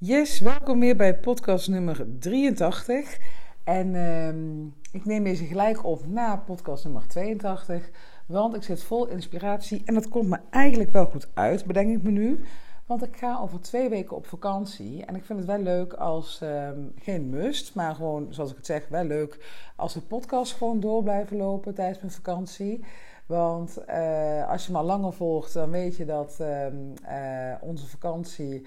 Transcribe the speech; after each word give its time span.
Yes, 0.00 0.38
welkom 0.38 0.80
weer 0.80 0.96
bij 0.96 1.18
podcast 1.18 1.68
nummer 1.68 2.06
83. 2.18 3.18
En 3.64 3.94
ehm, 3.94 4.66
ik 4.92 5.04
neem 5.04 5.24
deze 5.24 5.44
gelijk 5.44 5.84
op 5.84 6.06
na 6.06 6.36
podcast 6.36 6.84
nummer 6.84 7.08
82, 7.08 7.90
want 8.26 8.54
ik 8.54 8.62
zit 8.62 8.82
vol 8.82 9.06
inspiratie 9.06 9.82
en 9.84 9.94
dat 9.94 10.08
komt 10.08 10.28
me 10.28 10.38
eigenlijk 10.50 10.90
wel 10.90 11.06
goed 11.06 11.28
uit, 11.34 11.64
bedenk 11.64 11.96
ik 11.96 12.02
me 12.02 12.10
nu. 12.10 12.44
Want 12.86 13.04
ik 13.04 13.16
ga 13.16 13.38
over 13.40 13.60
twee 13.60 13.88
weken 13.88 14.16
op 14.16 14.26
vakantie 14.26 15.04
en 15.04 15.14
ik 15.14 15.24
vind 15.24 15.38
het 15.38 15.48
wel 15.48 15.62
leuk 15.62 15.92
als, 15.92 16.40
ehm, 16.40 16.80
geen 16.98 17.30
must, 17.30 17.74
maar 17.74 17.94
gewoon 17.94 18.26
zoals 18.30 18.50
ik 18.50 18.56
het 18.56 18.66
zeg, 18.66 18.88
wel 18.88 19.04
leuk 19.04 19.44
als 19.76 19.94
de 19.94 20.02
podcast 20.02 20.52
gewoon 20.52 20.80
door 20.80 21.02
blijven 21.02 21.36
lopen 21.36 21.74
tijdens 21.74 22.00
mijn 22.00 22.12
vakantie. 22.12 22.84
Want 23.26 23.78
uh, 23.88 24.50
als 24.50 24.66
je 24.66 24.72
me 24.72 24.78
al 24.78 24.84
langer 24.84 25.12
volgt, 25.12 25.52
dan 25.52 25.70
weet 25.70 25.96
je 25.96 26.04
dat 26.04 26.38
uh, 26.40 26.66
uh, 26.66 27.54
onze 27.60 27.86
vakantie 27.86 28.66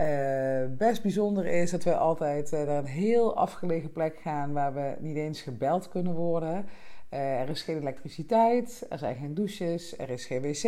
uh, 0.00 0.76
best 0.76 1.02
bijzonder 1.02 1.46
is 1.46 1.70
dat 1.70 1.84
we 1.84 1.96
altijd 1.96 2.52
uh, 2.52 2.62
naar 2.62 2.78
een 2.78 2.84
heel 2.84 3.36
afgelegen 3.36 3.92
plek 3.92 4.18
gaan 4.22 4.52
waar 4.52 4.74
we 4.74 4.94
niet 4.98 5.16
eens 5.16 5.42
gebeld 5.42 5.88
kunnen 5.88 6.14
worden. 6.14 6.66
Uh, 7.10 7.40
er 7.40 7.48
is 7.48 7.62
geen 7.62 7.78
elektriciteit, 7.78 8.86
er 8.88 8.98
zijn 8.98 9.16
geen 9.16 9.34
douches, 9.34 9.98
er 9.98 10.10
is 10.10 10.26
geen 10.26 10.42
wc, 10.42 10.64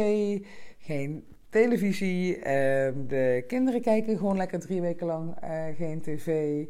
geen 0.78 1.24
televisie. 1.50 2.38
Ehm, 2.38 3.06
de 3.06 3.44
kinderen 3.46 3.80
kijken 3.80 4.16
gewoon 4.16 4.36
lekker 4.36 4.60
drie 4.60 4.80
weken 4.80 5.06
lang 5.06 5.34
geen 5.76 6.00
tv. 6.00 6.64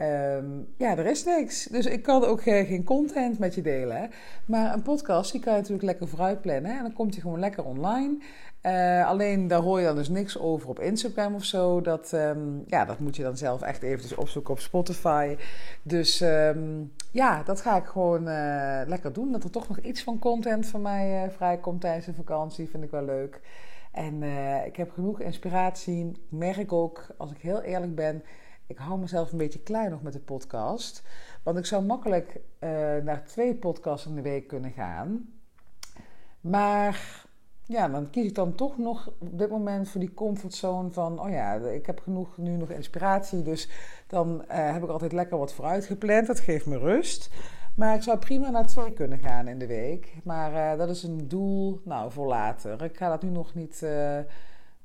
Um, 0.00 0.68
ja, 0.76 0.96
er 0.96 1.06
is 1.06 1.24
niks. 1.24 1.64
Dus 1.64 1.86
ik 1.86 2.02
kan 2.02 2.24
ook 2.24 2.42
geen 2.42 2.84
content 2.84 3.38
met 3.38 3.54
je 3.54 3.62
delen. 3.62 4.10
Maar 4.46 4.74
een 4.74 4.82
podcast, 4.82 5.32
die 5.32 5.40
kan 5.40 5.52
je 5.52 5.58
natuurlijk 5.58 5.86
lekker 5.86 6.08
vooruit 6.08 6.40
plannen. 6.40 6.76
En 6.76 6.82
dan 6.82 6.92
komt 6.92 7.12
hij 7.12 7.22
gewoon 7.22 7.40
lekker 7.40 7.64
online. 7.64 8.18
Uh, 8.62 9.06
alleen 9.06 9.48
daar 9.48 9.60
hoor 9.60 9.80
je 9.80 9.86
dan 9.86 9.96
dus 9.96 10.08
niks 10.08 10.38
over 10.38 10.68
op 10.68 10.80
Instagram 10.80 11.34
of 11.34 11.44
zo. 11.44 11.80
Dat, 11.80 12.12
um, 12.12 12.64
ja, 12.66 12.84
dat 12.84 12.98
moet 12.98 13.16
je 13.16 13.22
dan 13.22 13.36
zelf 13.36 13.62
echt 13.62 13.82
eventjes 13.82 14.14
opzoeken 14.14 14.52
op 14.52 14.60
Spotify. 14.60 15.36
Dus 15.82 16.20
um, 16.20 16.92
ja, 17.10 17.42
dat 17.42 17.60
ga 17.60 17.76
ik 17.76 17.84
gewoon 17.84 18.28
uh, 18.28 18.80
lekker 18.86 19.12
doen. 19.12 19.32
Dat 19.32 19.44
er 19.44 19.50
toch 19.50 19.68
nog 19.68 19.78
iets 19.78 20.02
van 20.02 20.18
content 20.18 20.66
van 20.66 20.82
mij 20.82 21.24
uh, 21.24 21.30
vrijkomt 21.30 21.80
tijdens 21.80 22.06
de 22.06 22.14
vakantie, 22.14 22.68
vind 22.68 22.84
ik 22.84 22.90
wel 22.90 23.04
leuk. 23.04 23.40
En 23.92 24.22
ik 24.66 24.76
heb 24.76 24.90
genoeg 24.90 25.20
inspiratie. 25.20 26.08
Ik 26.08 26.18
merk 26.28 26.72
ook, 26.72 27.06
als 27.16 27.30
ik 27.30 27.38
heel 27.38 27.60
eerlijk 27.60 27.94
ben, 27.94 28.22
ik 28.66 28.78
hou 28.78 28.98
mezelf 28.98 29.32
een 29.32 29.38
beetje 29.38 29.62
klein 29.62 29.90
nog 29.90 30.02
met 30.02 30.12
de 30.12 30.20
podcast. 30.20 31.02
Want 31.42 31.58
ik 31.58 31.66
zou 31.66 31.84
makkelijk 31.84 32.40
naar 33.02 33.24
twee 33.24 33.54
podcasts 33.54 34.06
in 34.06 34.14
de 34.14 34.22
week 34.22 34.48
kunnen 34.48 34.70
gaan. 34.70 35.28
Maar 36.40 37.24
ja, 37.72 37.88
dan 37.88 38.10
kies 38.10 38.26
ik 38.26 38.34
dan 38.34 38.54
toch 38.54 38.78
nog 38.78 39.12
op 39.18 39.38
dit 39.38 39.50
moment 39.50 39.88
voor 39.88 40.00
die 40.00 40.14
comfortzone 40.14 40.90
van, 40.90 41.20
oh 41.20 41.30
ja, 41.30 41.54
ik 41.54 41.86
heb 41.86 42.00
genoeg, 42.00 42.36
nu 42.36 42.56
nog 42.56 42.70
inspiratie, 42.70 43.42
dus 43.42 43.68
dan 44.06 44.44
uh, 44.48 44.72
heb 44.72 44.82
ik 44.82 44.88
altijd 44.88 45.12
lekker 45.12 45.38
wat 45.38 45.52
vooruit 45.52 45.84
gepland. 45.84 46.26
Dat 46.26 46.40
geeft 46.40 46.66
me 46.66 46.78
rust. 46.78 47.30
Maar 47.74 47.94
ik 47.94 48.02
zou 48.02 48.18
prima 48.18 48.50
naar 48.50 48.66
twee 48.66 48.92
kunnen 48.92 49.18
gaan 49.18 49.48
in 49.48 49.58
de 49.58 49.66
week. 49.66 50.12
Maar 50.24 50.52
uh, 50.52 50.78
dat 50.78 50.88
is 50.88 51.02
een 51.02 51.28
doel, 51.28 51.80
nou, 51.84 52.12
voor 52.12 52.26
later. 52.26 52.82
Ik 52.82 52.96
ga 52.96 53.08
dat 53.08 53.22
nu 53.22 53.28
nog 53.28 53.54
niet, 53.54 53.80
uh, 53.84 53.90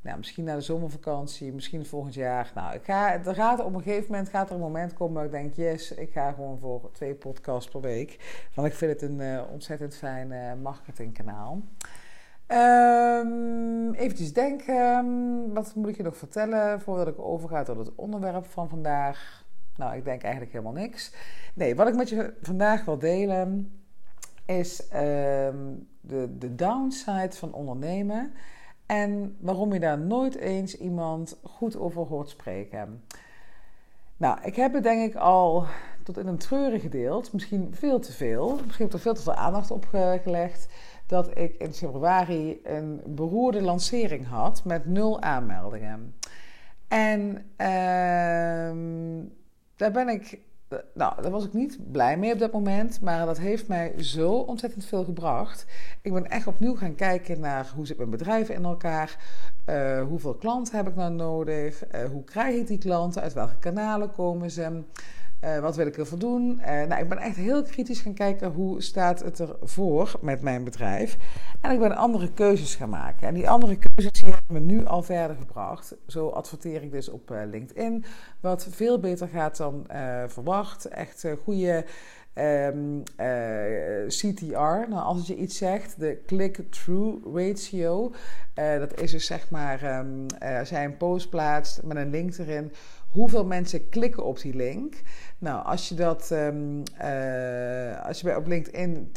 nou, 0.02 0.18
misschien 0.18 0.44
na 0.44 0.56
de 0.56 0.62
zomervakantie, 0.62 1.54
misschien 1.54 1.86
volgend 1.86 2.14
jaar. 2.14 2.52
Nou, 2.56 2.76
ik 2.76 2.84
ga, 2.84 3.20
gaat, 3.24 3.64
op 3.64 3.74
een 3.74 3.82
gegeven 3.82 4.12
moment 4.12 4.30
gaat 4.30 4.50
er 4.50 4.56
een 4.56 4.62
moment 4.62 4.94
komen 4.94 5.16
waar 5.16 5.26
ik 5.26 5.32
denk, 5.32 5.54
yes, 5.54 5.92
ik 5.92 6.12
ga 6.12 6.32
gewoon 6.32 6.60
voor 6.60 6.90
twee 6.92 7.14
podcasts 7.14 7.72
per 7.72 7.82
week. 7.82 8.46
Want 8.54 8.68
ik 8.68 8.74
vind 8.74 9.02
het 9.02 9.10
een 9.10 9.22
ontzettend 9.52 9.96
fijn 9.96 10.62
marketingkanaal. 10.62 11.62
Um, 12.52 13.94
even 13.94 14.34
denken, 14.34 15.54
wat 15.54 15.76
moet 15.76 15.88
ik 15.88 15.98
je 15.98 16.04
nog 16.04 16.18
vertellen 16.18 16.82
voordat 16.82 17.08
ik 17.08 17.20
overga 17.20 17.64
tot 17.64 17.78
het 17.78 17.96
onderwerp 17.96 18.46
van 18.46 18.70
vandaag? 18.70 19.46
Nou, 19.76 19.96
ik 19.96 20.04
denk 20.04 20.22
eigenlijk 20.22 20.52
helemaal 20.52 20.74
niks. 20.74 21.14
Nee, 21.54 21.76
wat 21.76 21.88
ik 21.88 21.96
met 21.96 22.10
je 22.10 22.34
vandaag 22.42 22.86
wil 22.86 22.98
delen 22.98 23.72
is 24.46 24.84
um, 24.94 25.88
de, 26.02 26.38
de 26.38 26.56
downside 26.56 27.32
van 27.32 27.54
ondernemen 27.54 28.34
en 28.86 29.38
waarom 29.40 29.74
je 29.74 29.80
daar 29.80 30.00
nooit 30.00 30.36
eens 30.36 30.78
iemand 30.78 31.40
goed 31.44 31.78
over 31.78 32.02
hoort 32.02 32.30
spreken. 32.30 33.04
Nou, 34.18 34.38
ik 34.44 34.56
heb 34.56 34.74
het 34.74 34.84
denk 34.84 35.10
ik 35.10 35.16
al 35.16 35.66
tot 36.04 36.18
in 36.18 36.28
een 36.28 36.38
treuren 36.38 36.80
gedeeld, 36.80 37.34
misschien 37.34 37.76
veel 37.76 38.00
te 38.00 38.12
veel. 38.12 38.60
Misschien 38.66 38.86
heb 38.86 38.88
ik 38.88 38.94
er 38.94 39.00
veel 39.00 39.14
te 39.14 39.22
veel 39.22 39.34
aandacht 39.34 39.72
op 39.72 39.86
gelegd 40.24 40.68
dat 41.08 41.38
ik 41.38 41.56
in 41.58 41.74
februari 41.74 42.60
een 42.64 43.02
beroerde 43.06 43.62
lancering 43.62 44.28
had 44.28 44.64
met 44.64 44.86
nul 44.86 45.22
aanmeldingen. 45.22 46.16
En 46.88 47.36
uh, 47.58 48.78
daar 49.76 49.92
ben 49.92 50.10
ik, 50.10 50.40
nou, 50.94 51.22
daar 51.22 51.32
was 51.32 51.46
ik 51.46 51.54
niet 51.54 51.92
blij 51.92 52.18
mee 52.18 52.34
op 52.34 52.40
dat 52.40 52.52
moment, 52.52 53.02
maar 53.02 53.26
dat 53.26 53.38
heeft 53.38 53.68
mij 53.68 54.04
zo 54.04 54.32
ontzettend 54.32 54.86
veel 54.86 55.04
gebracht. 55.04 55.66
Ik 56.02 56.14
ben 56.14 56.30
echt 56.30 56.48
opnieuw 56.48 56.76
gaan 56.76 56.96
kijken 56.96 57.40
naar 57.40 57.72
hoe 57.76 57.86
zit 57.86 57.98
mijn 57.98 58.10
bedrijf 58.10 58.50
in 58.50 58.66
elkaar, 58.66 59.18
uh, 59.70 60.02
hoeveel 60.02 60.36
klanten 60.36 60.76
heb 60.76 60.88
ik 60.88 60.96
nou 60.96 61.14
nodig, 61.14 61.84
uh, 61.96 62.04
hoe 62.04 62.24
krijg 62.24 62.56
ik 62.56 62.68
die 62.68 62.78
klanten, 62.78 63.22
uit 63.22 63.34
welke 63.34 63.58
kanalen 63.60 64.12
komen 64.12 64.52
ze. 64.52 64.84
Uh, 65.44 65.60
wat 65.60 65.76
wil 65.76 65.88
ik 65.88 65.98
ervoor 65.98 66.20
doen? 66.20 66.60
Uh, 66.60 66.66
nou, 66.66 67.02
ik 67.02 67.10
ben 67.10 67.18
echt 67.18 67.36
heel 67.36 67.64
kritisch 67.64 68.00
gaan 68.00 68.14
kijken 68.14 68.52
hoe 68.52 68.82
staat 68.82 69.20
het 69.20 69.40
ervoor 69.40 70.12
met 70.22 70.42
mijn 70.42 70.64
bedrijf. 70.64 71.18
En 71.62 71.72
ik 71.72 71.80
ben 71.80 71.96
andere 71.96 72.34
keuzes 72.34 72.76
gaan 72.76 72.90
maken. 72.90 73.28
En 73.28 73.34
die 73.34 73.50
andere 73.50 73.78
keuzes 73.78 74.22
hebben 74.22 74.42
me 74.48 74.60
nu 74.60 74.86
al 74.86 75.04
verder 75.04 75.36
gebracht. 75.36 75.96
Zo 76.08 76.28
adverteer 76.28 76.84
ik 76.84 76.92
dus 76.92 77.10
op 77.10 77.32
uh, 77.32 77.42
LinkedIn. 77.52 78.06
Wat 78.40 78.68
veel 78.70 79.00
beter 79.00 79.28
gaat 79.28 79.58
dan 79.58 79.86
verwacht. 80.28 80.86
Echt 80.86 81.26
goede 81.44 81.86
um, 82.36 83.04
CTR. 84.08 84.90
Nou, 84.90 84.94
als 84.94 85.28
je 85.28 85.36
iets 85.36 85.58
zegt, 85.58 86.00
de 86.00 86.22
click-through 86.26 87.36
ratio. 87.36 88.14
dat 88.54 89.02
is 89.02 89.12
dus 89.12 89.26
zeg 89.26 89.50
maar, 89.50 90.00
um, 90.00 90.26
als 90.60 90.70
jij 90.70 90.86
een 90.86 90.98
post 90.98 91.30
plaatst 91.30 91.84
met 91.84 91.98
een 91.98 92.10
link 92.10 92.38
erin 92.38 92.72
hoeveel 93.12 93.46
mensen 93.46 93.90
klikken 93.90 94.26
op 94.26 94.40
die 94.40 94.56
link. 94.56 94.96
Nou, 95.40 95.66
als 95.66 95.90
je 95.90 95.96
dat 95.96 96.30
um, 96.32 96.84
uh, 97.02 98.06
als 98.06 98.20
je 98.20 98.24
bij 98.24 98.36
op 98.36 98.48
LinkedIn 98.48 99.12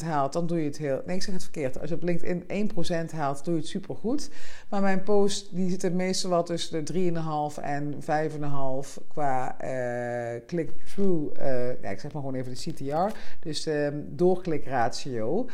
10% 0.00 0.04
haalt, 0.04 0.32
dan 0.32 0.46
doe 0.46 0.58
je 0.58 0.64
het 0.64 0.78
heel. 0.78 1.02
Nee, 1.06 1.16
ik 1.16 1.22
zeg 1.22 1.34
het 1.34 1.42
verkeerd. 1.42 1.80
Als 1.80 1.88
je 1.88 1.94
op 1.94 2.02
LinkedIn 2.02 2.70
1% 3.08 3.14
haalt, 3.14 3.44
doe 3.44 3.54
je 3.54 3.60
het 3.60 3.68
supergoed. 3.68 4.30
Maar 4.68 4.80
mijn 4.80 5.02
post 5.02 5.54
die 5.54 5.80
zit 5.80 5.94
meestal 5.94 6.30
wel 6.30 6.42
tussen 6.42 6.84
de 6.84 7.12
3,5 7.56 7.62
en 7.62 7.94
5,5 7.94 9.06
qua 9.08 9.56
uh, 9.64 10.40
click-through. 10.46 11.40
Uh, 11.40 11.82
ja, 11.82 11.88
ik 11.90 12.00
zeg 12.00 12.12
maar 12.12 12.22
gewoon 12.22 12.34
even 12.34 12.54
de 12.54 12.70
CTR. 12.70 13.16
Dus 13.40 13.66
um, 13.66 14.04
doorklikratio. 14.08 15.46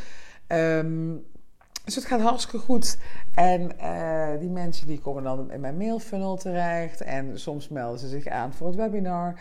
Um, 0.49 1.25
dus 1.84 1.95
het 1.95 2.05
gaat 2.05 2.21
hartstikke 2.21 2.59
goed. 2.59 2.99
En 3.34 3.69
die 4.39 4.50
mensen 4.50 4.87
die 4.87 4.99
komen 5.00 5.22
dan 5.22 5.53
in 5.53 5.61
mijn 5.61 5.77
mailfunnel 5.77 6.37
terecht. 6.37 7.00
En 7.00 7.41
soms 7.41 7.69
melden 7.69 7.99
ze 7.99 8.09
zich 8.09 8.27
aan 8.27 8.53
voor 8.53 8.66
het 8.66 8.77
webinar. 8.77 9.34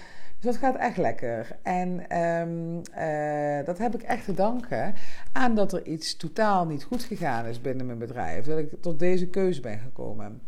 Dus 0.46 0.54
dat 0.54 0.64
gaat 0.64 0.82
echt 0.82 0.98
lekker. 0.98 1.58
En 1.62 2.18
um, 2.22 2.82
uh, 2.98 3.66
dat 3.66 3.78
heb 3.78 3.96
ik 3.96 4.02
echt 4.02 4.26
te 4.26 4.34
danken 4.34 4.94
aan 5.32 5.56
dat 5.56 5.74
er 5.74 5.86
iets 5.86 6.18
totaal 6.18 6.66
niet 6.66 6.84
goed 6.84 7.04
gegaan 7.04 7.46
is 7.46 7.62
binnen 7.62 7.86
mijn 7.86 7.98
bedrijf. 7.98 8.46
Dat 8.46 8.58
ik 8.58 8.82
tot 8.82 9.00
deze 9.00 9.28
keuze 9.28 9.62
ben 9.62 9.80
gekomen. 9.80 10.42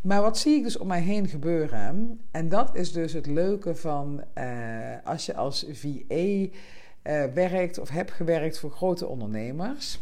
Maar 0.00 0.22
wat 0.22 0.38
zie 0.38 0.56
ik 0.56 0.62
dus 0.62 0.78
om 0.78 0.86
mij 0.86 1.00
heen 1.00 1.28
gebeuren? 1.28 2.20
En 2.30 2.48
dat 2.48 2.76
is 2.76 2.92
dus 2.92 3.12
het 3.12 3.26
leuke 3.26 3.74
van 3.74 4.24
uh, 4.38 4.44
als 5.04 5.26
je 5.26 5.34
als 5.34 5.66
VA 5.72 6.46
werkt 7.34 7.78
of 7.78 7.88
hebt 7.88 8.10
gewerkt 8.10 8.58
voor 8.58 8.70
grote 8.70 9.06
ondernemers 9.06 10.00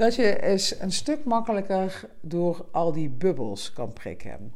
dat 0.00 0.14
je 0.14 0.42
eens 0.42 0.80
een 0.80 0.92
stuk 0.92 1.24
makkelijker 1.24 2.08
door 2.20 2.64
al 2.70 2.92
die 2.92 3.08
bubbels 3.08 3.72
kan 3.72 3.92
prikken. 3.92 4.52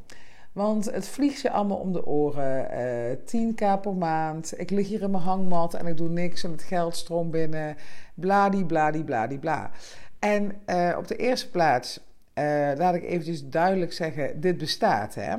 Want 0.55 0.91
het 0.91 1.09
vliegt 1.09 1.41
je 1.41 1.51
allemaal 1.51 1.77
om 1.77 1.93
de 1.93 2.07
oren. 2.07 2.71
Uh, 2.71 3.11
eh, 3.11 3.19
10k 3.19 3.81
per 3.81 3.95
maand. 3.95 4.61
Ik 4.61 4.71
lig 4.71 4.89
hier 4.89 5.03
in 5.03 5.11
mijn 5.11 5.23
hangmat 5.23 5.75
en 5.75 5.87
ik 5.87 5.97
doe 5.97 6.09
niks 6.09 6.45
en 6.45 6.51
het 6.51 6.63
geld 6.63 6.97
stroomt 6.97 7.31
binnen. 7.31 7.77
Bladi, 8.15 8.65
bladi, 8.65 9.05
bladi, 9.05 9.39
bla. 9.39 9.71
En 10.19 10.53
uh, 10.67 10.95
op 10.99 11.09
de 11.09 11.17
eerste 11.17 11.51
plaats 11.51 12.01
uh, 12.35 12.71
laat 12.77 12.95
ik 12.95 13.03
eventjes 13.05 13.49
duidelijk 13.49 13.93
zeggen: 13.93 14.41
dit 14.41 14.57
bestaat. 14.57 15.15
Hè? 15.15 15.37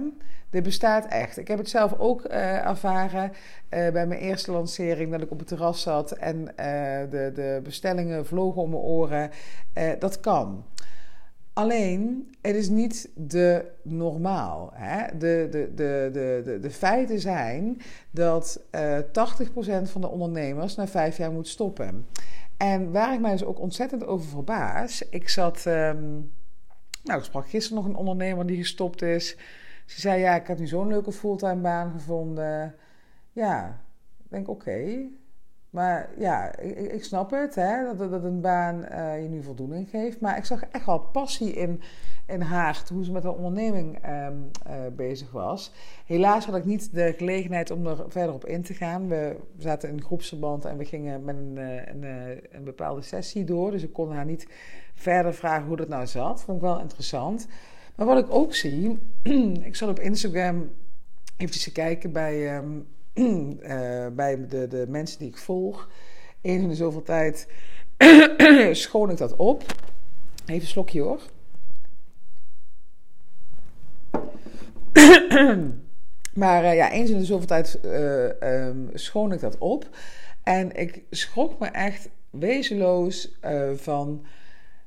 Dit 0.50 0.64
bestaat 0.64 1.06
echt. 1.06 1.38
Ik 1.38 1.48
heb 1.48 1.58
het 1.58 1.70
zelf 1.70 1.94
ook 1.98 2.24
ervaren 2.24 3.32
bij 3.70 4.08
mijn 4.08 4.20
eerste 4.20 4.52
lancering, 4.52 5.12
dat 5.12 5.22
ik 5.22 5.32
op 5.32 5.40
het 5.40 5.48
terras 5.48 5.82
zat 5.82 6.12
en 6.12 6.46
de, 7.10 7.32
de 7.34 7.60
bestellingen 7.64 8.26
vlogen 8.26 8.62
om 8.62 8.70
mijn 8.70 8.82
oren. 8.82 9.30
dat 10.00 10.20
kan. 10.20 10.66
Alleen, 11.56 12.30
het 12.42 12.56
is 12.56 12.70
niet 12.70 13.10
de 13.16 13.72
normaal. 13.82 14.70
Hè? 14.74 15.18
De, 15.18 15.48
de, 15.52 15.72
de, 15.76 16.10
de, 16.44 16.60
de, 16.62 16.72
feiten 16.72 17.20
zijn 17.20 17.82
dat 18.12 18.60
80% 18.60 18.62
van 19.84 20.02
de 20.02 20.08
ondernemers 20.08 20.76
na 20.76 20.88
vijf 20.88 21.18
jaar 21.18 21.32
moet 21.32 21.48
stoppen. 21.48 22.08
En 22.58 22.92
waar 22.92 23.14
ik 23.14 23.20
mij 23.20 23.32
dus 23.32 23.44
ook 23.44 23.60
ontzettend 23.60 24.06
over 24.06 24.30
verbaas, 24.30 25.02
ik 25.10 25.30
zat. 25.30 25.66
Um, 25.66 26.34
nou, 27.04 27.20
ik 27.20 27.26
sprak 27.26 27.50
gisteren 27.50 27.84
nog 27.84 27.86
een 27.86 28.00
ondernemer 28.00 28.46
die 28.46 28.58
gestopt 28.58 29.02
is. 29.02 29.38
Ze 29.86 30.02
zei, 30.02 30.20
ja, 30.20 30.36
ik 30.36 30.48
heb 30.48 30.60
nu 30.60 30.68
zo'n 30.68 30.88
leuke 30.88 31.12
fulltime 31.12 31.62
baan 31.62 31.92
gevonden. 31.92 32.76
Ja, 33.32 33.82
ik 34.24 34.30
denk, 34.30 34.48
oké. 34.48 35.08
Maar 35.76 36.10
ja, 36.18 36.58
ik, 36.58 36.78
ik, 36.78 37.04
snap 37.04 37.32
het, 37.32 37.56
hè, 37.56 37.96
dat, 37.96 38.12
dat 38.12 38.24
een 38.24 38.42
baan 38.42 38.86
uh, 38.92 39.22
je 39.22 39.28
nu 39.28 39.44
voldoening 39.44 39.90
geeft. 39.90 40.20
Maar 40.20 40.38
ik 40.38 40.46
zag 40.46 40.64
echt 40.72 40.86
wel 40.86 41.00
passie 41.00 41.54
in, 41.54 41.82
in 42.26 42.42
haar, 42.42 42.84
hoe 42.94 43.04
ze 43.04 43.12
met 43.12 43.22
de 43.22 43.36
onderneming 43.36 43.98
um, 44.08 44.50
uh, 44.68 44.74
bezig 44.96 45.32
was. 45.32 45.72
Helaas 46.06 46.46
had 46.46 46.56
ik 46.56 46.66
niet 46.66 46.94
de 46.94 47.14
gelegenheid 47.18 47.72
om 47.72 47.88
er 47.88 48.06
verder 48.08 48.34
op 48.34 48.46
in 48.46 48.62
te 48.62 48.74
gaan. 48.74 49.08
We 49.08 49.38
zaten 49.58 49.90
in 49.90 50.04
groepsverband 50.04 50.66
en 50.66 50.78
we 50.78 50.86
gingen 50.86 51.24
met 51.24 51.36
een, 51.36 51.58
eh, 51.58 51.94
een, 51.94 52.04
een, 52.52 52.64
bepaalde 52.64 53.02
sessie 53.02 53.44
door. 53.44 53.72
Dus 53.72 53.84
ik 53.84 53.94
kon 53.94 54.12
haar 54.12 54.26
niet 54.26 54.48
verder 54.94 55.34
vragen 55.34 55.68
hoe 55.68 55.78
dat 55.78 55.88
nou 55.88 56.08
zat. 56.08 56.42
Vond 56.44 56.58
ik 56.58 56.64
wel 56.64 56.80
interessant. 56.80 57.48
Maar 57.96 58.06
wat 58.06 58.18
ik 58.18 58.34
ook 58.34 58.56
zie, 58.56 59.00
ik 59.70 59.76
zal 59.76 59.90
op 59.90 60.00
Instagram 60.00 60.72
even 61.38 61.60
te 61.60 61.72
kijken 61.72 62.12
bij, 62.12 62.62
uh, 62.62 62.70
bij 64.16 64.48
de, 64.48 64.68
de 64.68 64.86
mensen 64.88 65.20
die 65.20 65.28
ik 65.28 65.38
volg. 65.38 65.90
Eens 66.42 66.62
in 66.62 66.70
de 66.70 66.76
zoveel 66.76 67.04
tijd 67.04 67.48
schoon 68.72 69.10
ik 69.10 69.18
dat 69.18 69.36
op. 69.36 69.64
Even 70.46 70.62
een 70.62 70.68
slokje 70.68 71.02
hoor. 71.02 71.20
maar 76.34 76.64
uh, 76.64 76.76
ja, 76.76 76.92
eens 76.92 77.10
in 77.10 77.18
de 77.18 77.26
zoveel 77.26 77.48
tijd 77.48 77.80
uh, 77.86 78.68
um, 78.68 78.90
schoon 78.94 79.32
ik 79.32 79.40
dat 79.40 79.58
op. 79.58 79.90
En 80.44 80.76
ik 80.76 81.04
schrok 81.10 81.60
me 81.60 81.68
echt 81.68 82.10
wezenloos 82.30 83.38
van 83.76 84.26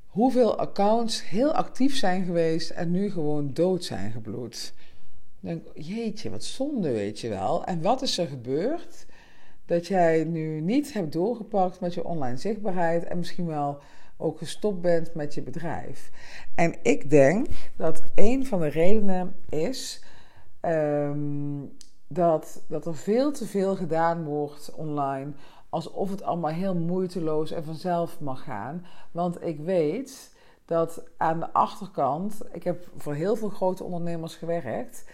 hoeveel 0.06 0.58
accounts 0.58 1.28
heel 1.28 1.52
actief 1.52 1.96
zijn 1.96 2.24
geweest 2.24 2.70
en 2.70 2.90
nu 2.90 3.10
gewoon 3.10 3.50
dood 3.52 3.84
zijn 3.84 4.12
gebloed. 4.12 4.72
Denk 5.40 5.66
jeetje, 5.74 6.30
wat 6.30 6.44
zonde, 6.44 6.92
weet 6.92 7.20
je 7.20 7.28
wel. 7.28 7.64
En 7.64 7.82
wat 7.82 8.02
is 8.02 8.18
er 8.18 8.26
gebeurd 8.26 9.06
dat 9.66 9.86
jij 9.86 10.24
nu 10.24 10.60
niet 10.60 10.92
hebt 10.92 11.12
doorgepakt 11.12 11.80
met 11.80 11.94
je 11.94 12.04
online 12.04 12.36
zichtbaarheid 12.36 13.04
en 13.04 13.18
misschien 13.18 13.46
wel 13.46 13.78
ook 14.16 14.38
gestopt 14.38 14.80
bent 14.80 15.14
met 15.14 15.34
je 15.34 15.42
bedrijf? 15.42 16.10
En 16.54 16.74
ik 16.82 17.10
denk 17.10 17.46
dat 17.76 18.02
een 18.14 18.46
van 18.46 18.60
de 18.60 18.68
redenen 18.68 19.34
is 19.48 20.02
um, 20.62 21.72
dat, 22.08 22.62
dat 22.66 22.86
er 22.86 22.96
veel 22.96 23.32
te 23.32 23.46
veel 23.46 23.76
gedaan 23.76 24.24
wordt 24.24 24.74
online 24.74 25.32
alsof 25.68 26.10
het 26.10 26.22
allemaal 26.22 26.50
heel 26.50 26.74
moeiteloos 26.74 27.50
en 27.50 27.64
vanzelf 27.64 28.20
mag 28.20 28.44
gaan. 28.44 28.86
Want 29.10 29.44
ik 29.44 29.60
weet 29.60 30.34
dat 30.64 31.02
aan 31.16 31.40
de 31.40 31.52
achterkant, 31.52 32.40
ik 32.52 32.62
heb 32.62 32.88
voor 32.96 33.14
heel 33.14 33.36
veel 33.36 33.48
grote 33.48 33.84
ondernemers 33.84 34.36
gewerkt. 34.36 35.04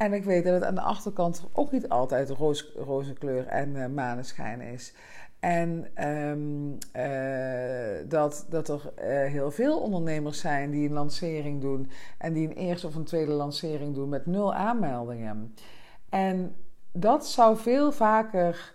En 0.00 0.12
ik 0.12 0.24
weet 0.24 0.44
dat 0.44 0.54
het 0.54 0.64
aan 0.64 0.74
de 0.74 0.80
achterkant 0.80 1.44
ook 1.52 1.72
niet 1.72 1.88
altijd 1.88 2.30
roze 2.74 3.12
kleur 3.18 3.46
en 3.46 3.74
uh, 3.74 3.86
maneschijn 3.86 4.60
is. 4.60 4.94
En 5.40 5.86
um, 6.08 6.78
uh, 6.96 8.08
dat, 8.08 8.46
dat 8.48 8.68
er 8.68 8.92
uh, 8.98 9.04
heel 9.32 9.50
veel 9.50 9.80
ondernemers 9.80 10.40
zijn 10.40 10.70
die 10.70 10.88
een 10.88 10.94
lancering 10.94 11.60
doen 11.60 11.90
en 12.18 12.32
die 12.32 12.48
een 12.48 12.56
eerste 12.56 12.86
of 12.86 12.94
een 12.94 13.04
tweede 13.04 13.32
lancering 13.32 13.94
doen 13.94 14.08
met 14.08 14.26
nul 14.26 14.54
aanmeldingen. 14.54 15.54
En 16.08 16.56
dat 16.92 17.26
zou 17.26 17.56
veel 17.56 17.92
vaker 17.92 18.74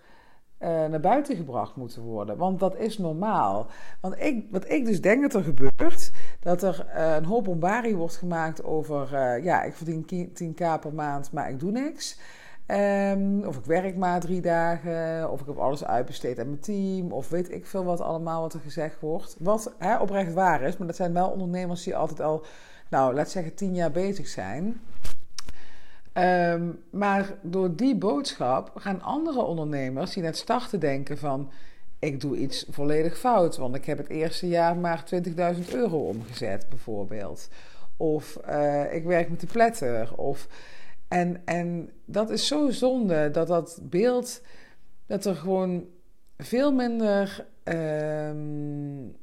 naar 0.59 0.99
buiten 0.99 1.35
gebracht 1.35 1.75
moeten 1.75 2.01
worden. 2.01 2.37
Want 2.37 2.59
dat 2.59 2.77
is 2.77 2.97
normaal. 2.97 3.67
Want 4.01 4.19
ik, 4.19 4.47
wat 4.51 4.69
ik 4.69 4.85
dus 4.85 5.01
denk 5.01 5.21
dat 5.21 5.33
er 5.33 5.43
gebeurt, 5.43 6.11
dat 6.45 6.63
er 6.63 6.85
uh, 6.95 7.15
een 7.15 7.25
hoop 7.25 7.43
bombarie 7.43 7.95
wordt 7.95 8.15
gemaakt 8.15 8.63
over, 8.63 9.09
uh, 9.13 9.43
ja, 9.43 9.63
ik 9.63 9.73
verdien 9.73 10.31
10k 10.43 10.79
per 10.79 10.93
maand, 10.93 11.31
maar 11.31 11.49
ik 11.49 11.59
doe 11.59 11.71
niks. 11.71 12.19
Um, 12.67 13.43
of 13.43 13.57
ik 13.57 13.65
werk 13.65 13.95
maar 13.95 14.19
drie 14.19 14.41
dagen, 14.41 15.31
of 15.31 15.41
ik 15.41 15.47
heb 15.47 15.57
alles 15.57 15.85
uitbesteed 15.85 16.39
aan 16.39 16.47
mijn 16.47 16.59
team, 16.59 17.11
of 17.11 17.29
weet 17.29 17.51
ik 17.51 17.65
veel 17.65 17.83
wat 17.83 18.01
allemaal 18.01 18.41
wat 18.41 18.53
er 18.53 18.59
gezegd 18.59 18.99
wordt. 18.99 19.35
Wat 19.39 19.75
hè, 19.77 19.97
oprecht 19.97 20.33
waar 20.33 20.61
is, 20.61 20.77
maar 20.77 20.87
dat 20.87 20.95
zijn 20.95 21.13
wel 21.13 21.29
ondernemers 21.29 21.83
die 21.83 21.95
altijd 21.95 22.21
al, 22.21 22.45
nou, 22.89 23.13
laat 23.13 23.29
zeggen, 23.29 23.55
tien 23.55 23.75
jaar 23.75 23.91
bezig 23.91 24.27
zijn. 24.27 24.81
Um, 26.13 26.79
maar 26.91 27.33
door 27.41 27.75
die 27.75 27.97
boodschap 27.97 28.71
gaan 28.75 29.01
andere 29.01 29.41
ondernemers 29.41 30.13
die 30.13 30.23
net 30.23 30.37
starten 30.37 30.79
denken 30.79 31.17
van... 31.17 31.51
ik 31.99 32.21
doe 32.21 32.37
iets 32.37 32.65
volledig 32.69 33.17
fout, 33.17 33.57
want 33.57 33.75
ik 33.75 33.85
heb 33.85 33.97
het 33.97 34.09
eerste 34.09 34.47
jaar 34.47 34.77
maar 34.77 35.03
20.000 35.55 35.73
euro 35.73 36.07
omgezet 36.07 36.69
bijvoorbeeld. 36.69 37.49
Of 37.97 38.39
uh, 38.49 38.93
ik 38.93 39.03
werk 39.03 39.29
met 39.29 39.39
de 39.39 39.47
pletter. 39.47 40.17
Of, 40.17 40.47
en, 41.07 41.41
en 41.45 41.89
dat 42.05 42.29
is 42.29 42.47
zo 42.47 42.69
zonde 42.69 43.31
dat 43.31 43.47
dat 43.47 43.79
beeld, 43.83 44.41
dat 45.05 45.25
er 45.25 45.35
gewoon 45.35 45.85
veel 46.37 46.71
minder... 46.71 47.45
Um, 47.63 49.15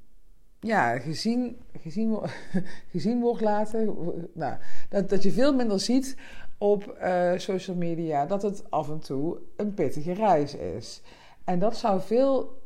ja, 0.61 0.99
gezien, 0.99 1.57
gezien, 1.81 2.19
gezien 2.93 3.21
wordt 3.21 3.41
laten. 3.41 3.95
Nou, 4.35 4.57
dat, 4.89 5.09
dat 5.09 5.23
je 5.23 5.33
veel 5.33 5.55
minder 5.55 5.81
ziet 5.81 6.17
op 6.59 6.99
uh, 7.03 7.33
social 7.37 7.77
media 7.77 8.27
dat 8.27 8.43
het 8.43 8.71
af 8.71 8.89
en 8.89 8.99
toe 8.99 9.39
een 9.57 9.75
pittige 9.75 10.13
reis 10.13 10.55
is. 10.55 11.03
En 11.45 11.59
dat 11.59 11.77
zou 11.77 12.01
veel 12.01 12.62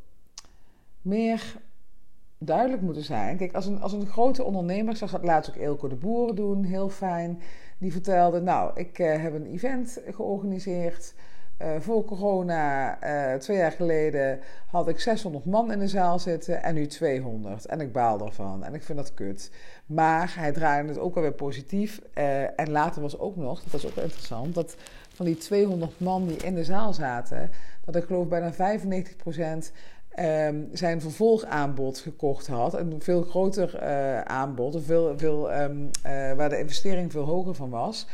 meer 1.07 1.57
duidelijk 2.39 2.83
moeten 2.83 3.05
zijn. 3.05 3.37
Kijk, 3.37 3.55
als 3.55 3.67
een, 3.67 3.81
als 3.81 3.93
een 3.93 4.07
grote 4.07 4.45
ondernemer, 4.45 4.93
ik 4.93 4.99
zag 4.99 5.11
dat 5.11 5.25
laatst 5.25 5.51
ook 5.51 5.57
Eelco 5.57 5.89
de 5.89 5.95
Boer 5.95 6.35
doen, 6.35 6.65
heel 6.65 6.89
fijn. 6.89 7.41
Die 7.79 7.93
vertelde, 7.93 8.41
nou, 8.41 8.71
ik 8.75 8.99
uh, 8.99 9.23
heb 9.23 9.35
een 9.35 9.47
event 9.47 10.01
georganiseerd. 10.11 11.15
Uh, 11.63 11.69
voor 11.79 12.05
corona, 12.05 12.99
uh, 13.05 13.39
twee 13.39 13.57
jaar 13.57 13.73
geleden, 13.73 14.41
had 14.67 14.89
ik 14.89 15.01
600 15.01 15.45
man 15.45 15.73
in 15.73 15.79
de 15.79 15.89
zaal 15.89 16.19
zitten 16.19 16.63
en 16.63 16.75
nu 16.75 16.87
200. 16.87 17.67
En 17.67 17.81
ik 17.81 17.93
baal 17.93 18.27
ervan 18.27 18.65
en 18.65 18.75
ik 18.75 18.83
vind 18.83 18.99
dat 18.99 19.15
kut. 19.15 19.51
Maar 19.87 20.35
hij 20.37 20.53
draaide 20.53 20.89
het 20.89 20.99
ook 20.99 21.17
alweer 21.17 21.33
positief. 21.33 22.01
En 22.57 22.71
later 22.71 23.03
was 23.03 23.19
ook 23.19 23.37
nog, 23.37 23.63
dat 23.63 23.73
was 23.73 23.87
ook 23.87 23.97
interessant, 23.97 24.55
dat 24.55 24.77
van 25.09 25.27
die 25.27 25.37
200 25.37 26.01
man 26.01 26.27
die 26.27 26.37
in 26.37 26.55
de 26.55 26.65
zaal 26.65 26.93
zaten, 26.93 27.51
dat 27.85 27.97
ik 27.97 28.05
geloof 28.05 28.29
bijna 28.29 28.53
95 28.53 29.17
procent 29.17 29.73
um, 30.21 30.69
zijn 30.73 31.01
vervolgaanbod 31.01 31.99
gekocht 31.99 32.47
had. 32.47 32.75
Een 32.75 32.95
veel 32.99 33.23
groter 33.23 33.81
aanbod, 34.25 34.85
veel, 34.85 35.19
veel, 35.19 35.55
um, 35.61 35.91
waar 36.37 36.49
de 36.49 36.59
investering 36.59 37.13
veel 37.13 37.25
hoger 37.25 37.55
van 37.55 37.71
was 37.71 38.07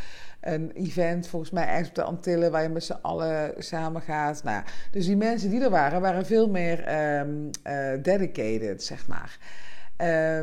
een 0.42 0.70
event, 0.70 1.28
volgens 1.28 1.50
mij 1.50 1.66
ergens 1.66 1.88
op 1.88 1.94
de 1.94 2.02
Antillen, 2.02 2.50
waar 2.50 2.62
je 2.62 2.68
met 2.68 2.84
z'n 2.84 2.98
allen 3.02 3.54
samen 3.58 4.00
gaat. 4.00 4.42
Nou, 4.42 4.62
dus 4.90 5.06
die 5.06 5.16
mensen 5.16 5.50
die 5.50 5.62
er 5.62 5.70
waren, 5.70 6.00
waren 6.00 6.26
veel 6.26 6.48
meer 6.48 6.78
um, 7.18 7.50
uh, 7.66 8.02
dedicated, 8.02 8.82
zeg 8.82 9.06
maar. 9.06 9.38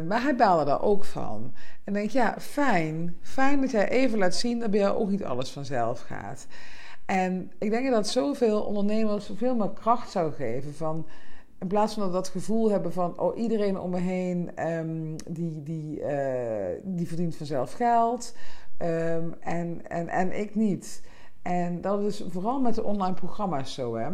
Maar 0.08 0.22
hij 0.22 0.36
baalde 0.36 0.66
daar 0.66 0.82
ook 0.82 1.06
van. 1.06 1.54
En 1.84 1.94
denk, 1.94 2.10
ja, 2.10 2.36
fijn. 2.40 3.18
Fijn 3.22 3.62
dat 3.62 3.72
jij 3.72 3.90
even 3.90 4.18
laat 4.18 4.36
zien 4.36 4.60
dat 4.60 4.72
bij 4.72 4.80
jou 4.80 4.98
ook 4.98 5.10
niet 5.10 5.24
alles 5.24 5.50
vanzelf 5.50 6.00
gaat. 6.00 6.48
En 7.06 7.52
ik 7.58 7.70
denk 7.70 7.90
dat 7.90 8.08
zoveel 8.08 8.62
ondernemers 8.62 9.32
veel 9.36 9.56
meer 9.56 9.72
kracht 9.74 10.12
zou 10.12 10.34
geven 10.34 10.76
van... 10.76 11.08
In 11.60 11.68
plaats 11.68 11.94
van 11.94 12.04
dat, 12.04 12.14
dat 12.14 12.28
gevoel 12.28 12.72
hebben 12.72 12.94
van, 12.94 13.20
oh, 13.20 13.38
iedereen 13.38 13.80
om 13.80 13.90
me 13.90 14.00
heen 14.00 14.68
um, 14.70 15.16
die, 15.30 15.64
die, 15.64 16.00
uh, 16.00 16.66
die 16.84 17.08
verdient 17.08 17.36
vanzelf 17.36 17.74
geld. 17.74 18.36
Um, 18.82 19.36
en, 19.40 19.88
en, 19.88 20.08
en 20.08 20.40
ik 20.40 20.56
niet. 20.56 21.04
En 21.42 21.82
dat 21.82 22.02
is 22.02 22.24
vooral 22.28 22.60
met 22.60 22.76
de 22.76 22.84
online 22.84 23.14
programma's 23.14 23.74
zo, 23.74 23.96
hè. 23.96 24.10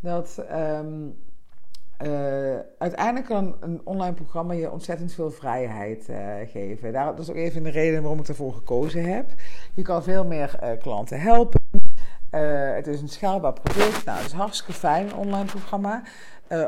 Dat 0.00 0.44
um, 0.52 1.16
uh, 2.02 2.56
uiteindelijk 2.78 3.26
kan 3.26 3.56
een 3.60 3.80
online 3.84 4.14
programma 4.14 4.52
je 4.52 4.70
ontzettend 4.70 5.12
veel 5.12 5.30
vrijheid 5.30 6.08
uh, 6.08 6.34
geven. 6.44 6.92
Daar, 6.92 7.06
dat 7.06 7.18
is 7.18 7.30
ook 7.30 7.36
even 7.36 7.62
de 7.62 7.70
reden 7.70 8.00
waarom 8.00 8.20
ik 8.20 8.28
ervoor 8.28 8.52
gekozen 8.52 9.04
heb. 9.04 9.30
Je 9.74 9.82
kan 9.82 10.02
veel 10.02 10.24
meer 10.24 10.76
klanten 10.80 11.20
helpen. 11.20 11.60
het 12.74 12.86
is 12.86 13.00
een 13.00 13.08
schaalbaar 13.08 13.52
product. 13.52 14.04
Nou, 14.04 14.18
het 14.18 14.26
is 14.26 14.32
hartstikke 14.32 14.72
fijn, 14.72 15.06
een 15.06 15.16
online 15.16 15.44
programma. 15.44 16.02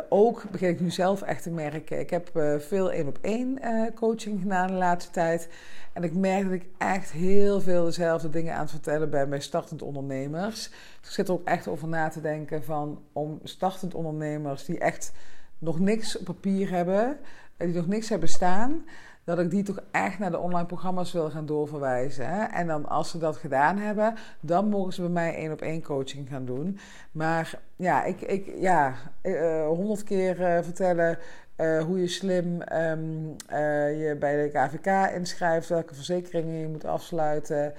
Ook 0.09 0.51
begin 0.51 0.69
ik 0.69 0.81
nu 0.81 0.91
zelf 0.91 1.23
echt 1.23 1.43
te 1.43 1.51
merken. 1.51 2.01
Ik 2.01 2.11
heb 2.11 2.31
veel 2.59 2.93
één 2.93 3.07
op 3.07 3.19
één 3.21 3.61
coaching 3.95 4.41
gedaan 4.41 4.67
de 4.67 4.73
laatste 4.73 5.11
tijd. 5.11 5.49
En 5.93 6.03
ik 6.03 6.15
merk 6.15 6.43
dat 6.43 6.53
ik 6.53 6.67
echt 6.79 7.11
heel 7.11 7.61
veel 7.61 7.85
dezelfde 7.85 8.31
dingen 8.31 8.55
aan 8.55 8.61
het 8.61 8.71
vertellen 8.71 9.11
ben 9.11 9.29
bij 9.29 9.41
startend 9.41 9.83
ondernemers. 9.83 10.71
Dus 11.01 11.09
ik 11.09 11.15
zit 11.15 11.29
er 11.29 11.35
ook 11.35 11.47
echt 11.47 11.69
over 11.69 11.89
na 11.89 12.09
te 12.09 12.21
denken 12.21 12.65
van 12.65 13.03
om 13.13 13.41
startend 13.43 13.95
ondernemers 13.95 14.65
die 14.65 14.79
echt 14.79 15.13
nog 15.59 15.79
niks 15.79 16.19
op 16.19 16.25
papier 16.25 16.71
hebben, 16.71 17.19
die 17.57 17.75
nog 17.75 17.87
niks 17.87 18.09
hebben 18.09 18.29
staan, 18.29 18.85
dat 19.29 19.39
ik 19.39 19.51
die 19.51 19.63
toch 19.63 19.81
echt 19.91 20.19
naar 20.19 20.31
de 20.31 20.39
online 20.39 20.67
programma's 20.67 21.13
wil 21.13 21.31
gaan 21.31 21.47
doorverwijzen. 21.47 22.51
En 22.51 22.67
dan 22.67 22.87
als 22.87 23.11
ze 23.11 23.19
dat 23.19 23.37
gedaan 23.37 23.79
hebben, 23.79 24.15
dan 24.41 24.69
mogen 24.69 24.93
ze 24.93 25.01
bij 25.01 25.11
mij 25.11 25.35
één 25.35 25.53
op 25.53 25.61
één 25.61 25.83
coaching 25.83 26.29
gaan 26.29 26.45
doen. 26.45 26.79
Maar 27.13 27.59
ja, 27.77 28.05
ik, 28.05 28.21
ik 28.21 28.53
ja, 28.59 28.95
eh, 29.21 29.67
honderd 29.67 30.05
keer 30.05 30.41
uh, 30.41 30.63
vertellen 30.63 31.19
uh, 31.57 31.83
hoe 31.83 32.01
je 32.01 32.09
slim 32.09 32.47
uh, 32.47 34.01
je 34.01 34.17
bij 34.19 34.43
de 34.43 34.51
KVK 34.53 35.15
inschrijft, 35.15 35.69
welke 35.69 35.95
verzekeringen 35.95 36.61
je 36.61 36.69
moet 36.69 36.85
afsluiten. 36.85 37.73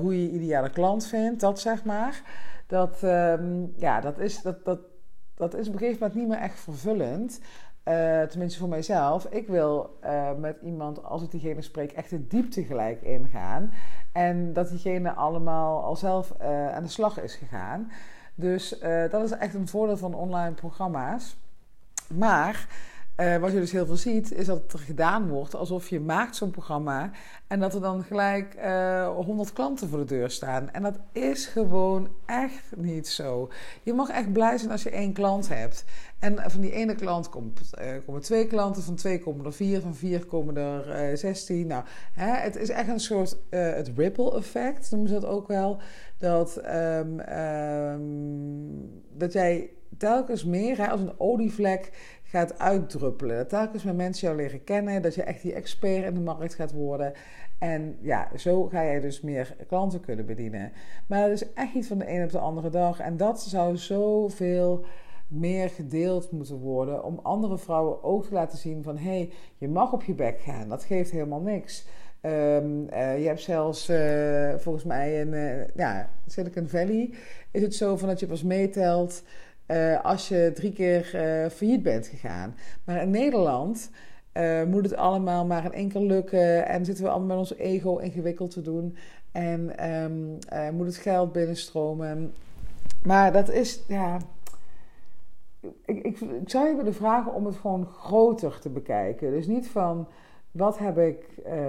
hoe 0.00 0.16
je 0.16 0.22
je 0.22 0.30
ideale 0.30 0.70
klant 0.70 1.06
vindt, 1.06 1.40
dat 1.40 1.60
zeg 1.60 1.84
maar. 1.84 2.22
Dat, 2.66 3.02
um, 3.02 3.72
ja, 3.76 4.00
dat, 4.00 4.18
is, 4.18 4.42
dat, 4.42 4.64
dat, 4.64 4.78
dat 5.34 5.54
is 5.54 5.68
op 5.68 5.72
een 5.72 5.78
gegeven 5.78 6.00
moment 6.00 6.18
niet 6.18 6.28
meer 6.28 6.38
echt 6.38 6.60
vervullend. 6.60 7.40
Uh, 7.88 8.22
tenminste 8.22 8.58
voor 8.58 8.68
mijzelf. 8.68 9.24
Ik 9.24 9.46
wil 9.46 9.98
uh, 10.04 10.32
met 10.34 10.56
iemand, 10.62 11.04
als 11.04 11.22
ik 11.22 11.30
diegene 11.30 11.62
spreek, 11.62 11.92
echt 11.92 12.10
de 12.10 12.26
diepte 12.26 12.64
gelijk 12.64 13.02
ingaan. 13.02 13.72
En 14.12 14.52
dat 14.52 14.68
diegene 14.68 15.12
allemaal 15.12 15.82
al 15.82 15.96
zelf 15.96 16.32
uh, 16.40 16.74
aan 16.74 16.82
de 16.82 16.88
slag 16.88 17.20
is 17.20 17.34
gegaan. 17.34 17.90
Dus 18.34 18.78
dat 19.10 19.24
is 19.24 19.30
echt 19.30 19.54
een 19.54 19.68
voordeel 19.68 19.96
van 19.96 20.14
online 20.14 20.54
programma's. 20.54 21.36
Maar 22.14 22.68
uh, 23.16 23.36
wat 23.36 23.52
je 23.52 23.60
dus 23.60 23.72
heel 23.72 23.86
veel 23.86 23.96
ziet, 23.96 24.32
is 24.32 24.46
dat 24.46 24.62
het 24.62 24.72
er 24.72 24.78
gedaan 24.78 25.28
wordt 25.28 25.54
alsof 25.54 25.88
je 25.88 26.00
maakt 26.00 26.36
zo'n 26.36 26.50
programma 26.50 27.10
en 27.46 27.60
dat 27.60 27.74
er 27.74 27.80
dan 27.80 28.02
gelijk 28.02 28.54
uh, 28.56 29.00
eh, 29.00 29.16
100 29.16 29.52
klanten 29.52 29.88
voor 29.88 29.98
de 29.98 30.04
deur 30.04 30.30
staan. 30.30 30.70
En 30.70 30.82
dat 30.82 30.98
is 31.12 31.46
gewoon 31.46 32.08
echt 32.26 32.76
niet 32.76 33.08
zo. 33.08 33.50
Je 33.82 33.92
mag 33.92 34.08
echt 34.08 34.32
blij 34.32 34.58
zijn 34.58 34.70
als 34.70 34.82
je 34.82 34.90
één 34.90 35.12
klant 35.12 35.48
hebt. 35.48 35.84
En 36.18 36.50
van 36.50 36.60
die 36.60 36.72
ene 36.72 36.94
klant 36.94 37.28
komt, 37.28 37.70
uh, 37.80 37.86
komen 38.06 38.20
twee 38.20 38.46
klanten, 38.46 38.82
van 38.82 38.94
twee 38.94 39.18
komen 39.18 39.44
er 39.44 39.52
vier, 39.52 39.80
van 39.80 39.94
vier 39.94 40.26
komen 40.26 40.56
er 40.56 41.18
zestien. 41.18 41.66
Nou, 41.66 41.84
hè, 42.12 42.30
het 42.30 42.56
is 42.56 42.68
echt 42.68 42.88
een 42.88 43.00
soort 43.00 43.36
het 43.50 43.90
ripple 43.96 44.36
effect, 44.36 44.90
noemen 44.90 45.08
ze 45.08 45.14
dat 45.14 45.30
ook 45.30 45.48
wel. 45.48 45.80
Dat, 46.18 46.60
um, 46.66 47.20
um, 47.20 49.02
dat 49.12 49.32
jij 49.32 49.70
telkens 49.98 50.44
meer 50.44 50.90
als 50.90 51.00
een 51.00 51.20
olievlek 51.20 51.92
gaat 52.34 52.58
uitdruppelen. 52.58 53.36
Dat 53.36 53.48
telkens 53.48 53.82
met 53.82 53.96
mensen 53.96 54.26
jou 54.26 54.40
leren 54.40 54.64
kennen, 54.64 55.02
dat 55.02 55.14
je 55.14 55.22
echt 55.22 55.42
die 55.42 55.54
expert 55.54 56.04
in 56.04 56.14
de 56.14 56.20
markt 56.20 56.54
gaat 56.54 56.72
worden. 56.72 57.12
En 57.58 57.96
ja, 58.00 58.28
zo 58.36 58.68
ga 58.68 58.82
je 58.82 59.00
dus 59.00 59.20
meer 59.20 59.56
klanten 59.66 60.00
kunnen 60.00 60.26
bedienen. 60.26 60.72
Maar 61.06 61.20
dat 61.20 61.30
is 61.30 61.52
echt 61.52 61.74
niet 61.74 61.86
van 61.86 61.98
de 61.98 62.10
een 62.10 62.24
op 62.24 62.30
de 62.30 62.38
andere 62.38 62.70
dag. 62.70 63.00
En 63.00 63.16
dat 63.16 63.42
zou 63.42 63.76
zoveel 63.76 64.84
meer 65.28 65.70
gedeeld 65.70 66.30
moeten 66.30 66.58
worden 66.58 67.04
om 67.04 67.20
andere 67.22 67.58
vrouwen 67.58 68.02
ook 68.02 68.24
te 68.24 68.34
laten 68.34 68.58
zien 68.58 68.82
van 68.82 68.96
hé, 68.96 69.16
hey, 69.16 69.30
je 69.56 69.68
mag 69.68 69.92
op 69.92 70.02
je 70.02 70.14
bek 70.14 70.40
gaan. 70.40 70.68
Dat 70.68 70.84
geeft 70.84 71.10
helemaal 71.10 71.40
niks. 71.40 71.86
Um, 72.22 72.86
uh, 72.92 73.18
je 73.18 73.26
hebt 73.26 73.40
zelfs 73.40 73.90
uh, 73.90 74.54
volgens 74.56 74.84
mij 74.84 75.20
in 75.20 75.32
uh, 75.32 75.68
ja, 75.74 76.08
Silicon 76.26 76.68
Valley 76.68 77.10
is 77.50 77.62
het 77.62 77.74
zo 77.74 77.96
van 77.96 78.08
dat 78.08 78.20
je 78.20 78.26
pas 78.26 78.42
meetelt 78.42 79.22
uh, 79.66 80.04
als 80.04 80.28
je 80.28 80.50
drie 80.54 80.72
keer 80.72 81.10
uh, 81.14 81.50
failliet 81.50 81.82
bent 81.82 82.06
gegaan. 82.06 82.54
Maar 82.84 83.02
in 83.02 83.10
Nederland 83.10 83.90
uh, 84.34 84.64
moet 84.64 84.84
het 84.84 84.96
allemaal 84.96 85.46
maar 85.46 85.64
in 85.64 85.72
één 85.72 85.88
keer 85.88 86.00
lukken. 86.00 86.66
En 86.66 86.84
zitten 86.84 87.04
we 87.04 87.10
allemaal 87.10 87.28
met 87.28 87.50
ons 87.50 87.58
ego 87.58 87.96
ingewikkeld 87.96 88.50
te 88.50 88.62
doen. 88.62 88.96
En 89.32 89.90
um, 89.90 90.38
moet 90.74 90.86
het 90.86 90.96
geld 90.96 91.32
binnenstromen. 91.32 92.34
Maar 93.02 93.32
dat 93.32 93.50
is, 93.50 93.82
ja. 93.88 94.18
Ik, 95.84 96.04
ik, 96.04 96.20
ik, 96.20 96.50
zou 96.50 96.68
je 96.68 96.76
willen 96.76 96.94
vragen 96.94 97.34
om 97.34 97.46
het 97.46 97.56
gewoon 97.56 97.86
groter 97.86 98.58
te 98.58 98.68
bekijken. 98.68 99.30
Dus 99.30 99.46
niet 99.46 99.68
van 99.68 100.08
wat 100.50 100.78
heb 100.78 100.98
ik 100.98 101.24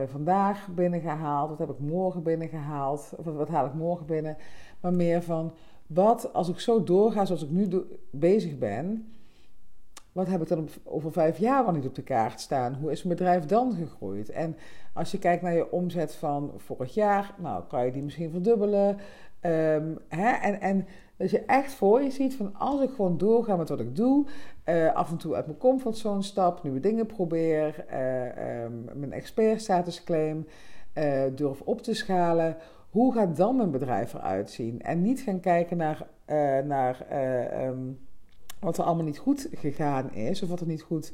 vandaag 0.06 0.68
binnengehaald, 0.68 1.50
wat 1.50 1.60
heb 1.60 1.70
ik 1.70 1.80
morgen 1.80 2.24
binnengehaald, 2.24 3.14
of 3.18 3.26
wat 3.26 3.50
haal 3.50 3.66
ik 3.66 3.74
morgen 3.74 4.06
binnen. 4.06 4.38
Maar 4.80 4.94
meer 4.94 5.24
van 5.24 5.54
wat 5.88 6.34
als 6.34 6.50
ik 6.50 6.60
zo 6.60 6.84
doorga 6.84 7.26
zoals 7.26 7.44
ik 7.44 7.50
nu 7.50 7.86
bezig 8.12 8.58
ben, 8.58 9.14
wat 10.12 10.28
heb 10.28 10.42
ik 10.42 10.48
dan 10.48 10.70
over 10.84 11.12
vijf 11.12 11.38
jaar 11.38 11.66
wel 11.66 11.74
niet 11.74 11.86
op 11.86 11.96
de 11.96 12.04
kaart 12.04 12.40
staan? 12.40 12.74
Hoe 12.74 12.92
is 12.92 13.04
mijn 13.04 13.18
bedrijf 13.18 13.46
dan 13.46 13.74
gegroeid? 13.74 14.30
En 14.30 14.56
als 14.94 15.12
je 15.12 15.20
kijkt 15.20 15.42
naar 15.42 15.56
je 15.56 15.72
omzet 15.72 16.16
van 16.16 16.54
vorig 16.58 16.94
jaar, 16.94 17.36
nou 17.38 17.64
kan 17.68 17.86
je 17.86 17.92
die 17.92 18.04
misschien 18.04 18.32
verdubbelen. 18.32 18.98
Ehm, 19.40 19.96
hè? 20.08 20.30
En, 20.30 20.62
en 20.62 20.88
dat 21.18 21.30
je 21.30 21.40
echt 21.40 21.74
voor 21.74 22.02
je 22.02 22.12
ziet 22.12 22.36
van 22.36 22.56
als 22.56 22.82
ik 22.82 22.90
gewoon 22.90 23.18
doorga 23.18 23.56
met 23.56 23.70
wat 23.70 23.80
ik 23.80 23.96
doe, 23.96 24.26
uh, 24.66 24.94
af 24.94 25.12
en 25.12 25.18
toe 25.18 25.36
uit 25.36 25.46
mijn 25.46 25.58
comfortzone 25.58 26.22
stap, 26.22 26.64
nieuwe 26.64 26.80
dingen 26.80 27.06
probeer, 27.06 27.86
uh, 27.92 28.64
um, 28.64 28.90
mijn 28.94 29.14
expertstatus 29.14 30.04
claim, 30.04 30.48
uh, 30.94 31.24
durf 31.36 31.62
op 31.62 31.82
te 31.82 31.94
schalen 31.94 32.58
hoe 32.96 33.14
gaat 33.14 33.36
dan 33.36 33.56
mijn 33.56 33.72
bedrijf 33.72 34.14
eruit 34.14 34.52
zien? 34.52 34.82
En 34.82 35.02
niet 35.02 35.20
gaan 35.20 35.40
kijken 35.40 35.78
naar, 35.78 36.08
uh, 36.28 36.60
naar 36.60 37.06
uh, 37.12 37.68
um, 37.68 38.00
wat 38.60 38.78
er 38.78 38.84
allemaal 38.84 39.06
niet 39.06 39.18
goed 39.18 39.50
gegaan 39.52 40.14
is 40.14 40.42
of 40.42 40.50
wat 40.50 40.60
er 40.60 40.68
niet 40.68 40.82
goed 40.82 41.14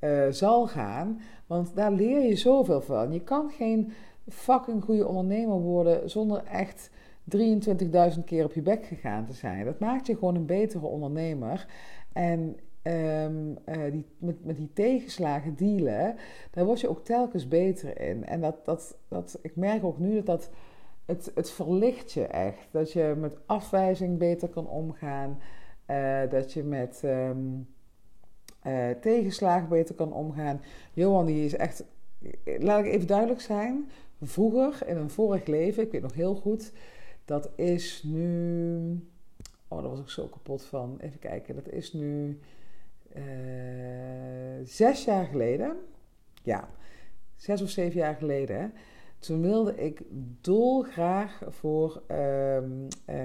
uh, 0.00 0.26
zal 0.30 0.66
gaan. 0.66 1.20
Want 1.46 1.74
daar 1.74 1.92
leer 1.92 2.22
je 2.22 2.36
zoveel 2.36 2.80
van. 2.80 3.12
Je 3.12 3.20
kan 3.20 3.50
geen 3.50 3.92
fucking 4.28 4.84
goede 4.84 5.06
ondernemer 5.06 5.60
worden 5.60 6.10
zonder 6.10 6.44
echt 6.44 6.90
23.000 7.36 8.24
keer 8.24 8.44
op 8.44 8.52
je 8.52 8.62
bek 8.62 8.84
gegaan 8.84 9.26
te 9.26 9.32
zijn. 9.32 9.64
Dat 9.64 9.78
maakt 9.78 10.06
je 10.06 10.14
gewoon 10.14 10.34
een 10.34 10.46
betere 10.46 10.86
ondernemer. 10.86 11.66
En 12.12 12.56
uh, 12.82 13.90
die, 13.90 14.06
met, 14.18 14.44
met 14.44 14.56
die 14.56 14.70
tegenslagen 14.72 15.56
dealen, 15.56 16.16
daar 16.50 16.64
word 16.64 16.80
je 16.80 16.88
ook 16.88 17.04
telkens 17.04 17.48
beter 17.48 18.00
in. 18.00 18.24
En 18.24 18.40
dat, 18.40 18.64
dat, 18.64 18.96
dat, 19.08 19.38
ik 19.42 19.56
merk 19.56 19.84
ook 19.84 19.98
nu 19.98 20.14
dat 20.14 20.26
dat 20.26 20.50
het, 21.06 21.30
het 21.34 21.50
verlicht 21.50 22.12
je 22.12 22.24
echt. 22.26 22.68
Dat 22.70 22.92
je 22.92 23.14
met 23.18 23.36
afwijzing 23.46 24.18
beter 24.18 24.48
kan 24.48 24.68
omgaan. 24.68 25.38
Uh, 25.90 26.30
dat 26.30 26.52
je 26.52 26.62
met 26.62 27.02
um, 27.04 27.68
tegenslagen 29.00 29.68
beter 29.68 29.94
kan 29.94 30.12
omgaan. 30.12 30.60
Johan, 30.92 31.26
die 31.26 31.44
is 31.44 31.54
echt. 31.54 31.84
Laat 32.58 32.84
ik 32.84 32.92
even 32.92 33.06
duidelijk 33.06 33.40
zijn. 33.40 33.90
Vroeger, 34.22 34.88
in 34.88 34.96
een 34.96 35.10
vorig 35.10 35.46
leven, 35.46 35.82
ik 35.82 35.92
weet 35.92 36.02
nog 36.02 36.14
heel 36.14 36.34
goed. 36.34 36.72
Dat 37.24 37.50
is 37.56 38.02
nu. 38.02 38.78
Oh, 39.68 39.80
daar 39.80 39.90
was 39.90 40.00
ik 40.00 40.08
zo 40.08 40.26
kapot 40.26 40.64
van. 40.64 40.96
Even 41.00 41.18
kijken. 41.18 41.54
Dat 41.54 41.68
is 41.68 41.92
nu. 41.92 42.38
Uh, 43.16 43.22
zes 44.64 45.04
jaar 45.04 45.26
geleden. 45.26 45.76
Ja, 46.42 46.68
zes 47.36 47.62
of 47.62 47.68
zeven 47.68 47.98
jaar 47.98 48.14
geleden. 48.14 48.72
Toen 49.18 49.42
wilde 49.42 49.74
ik 49.74 50.02
dolgraag 50.40 51.42
voor 51.48 52.02
um, 52.10 52.82
uh, 52.82 53.16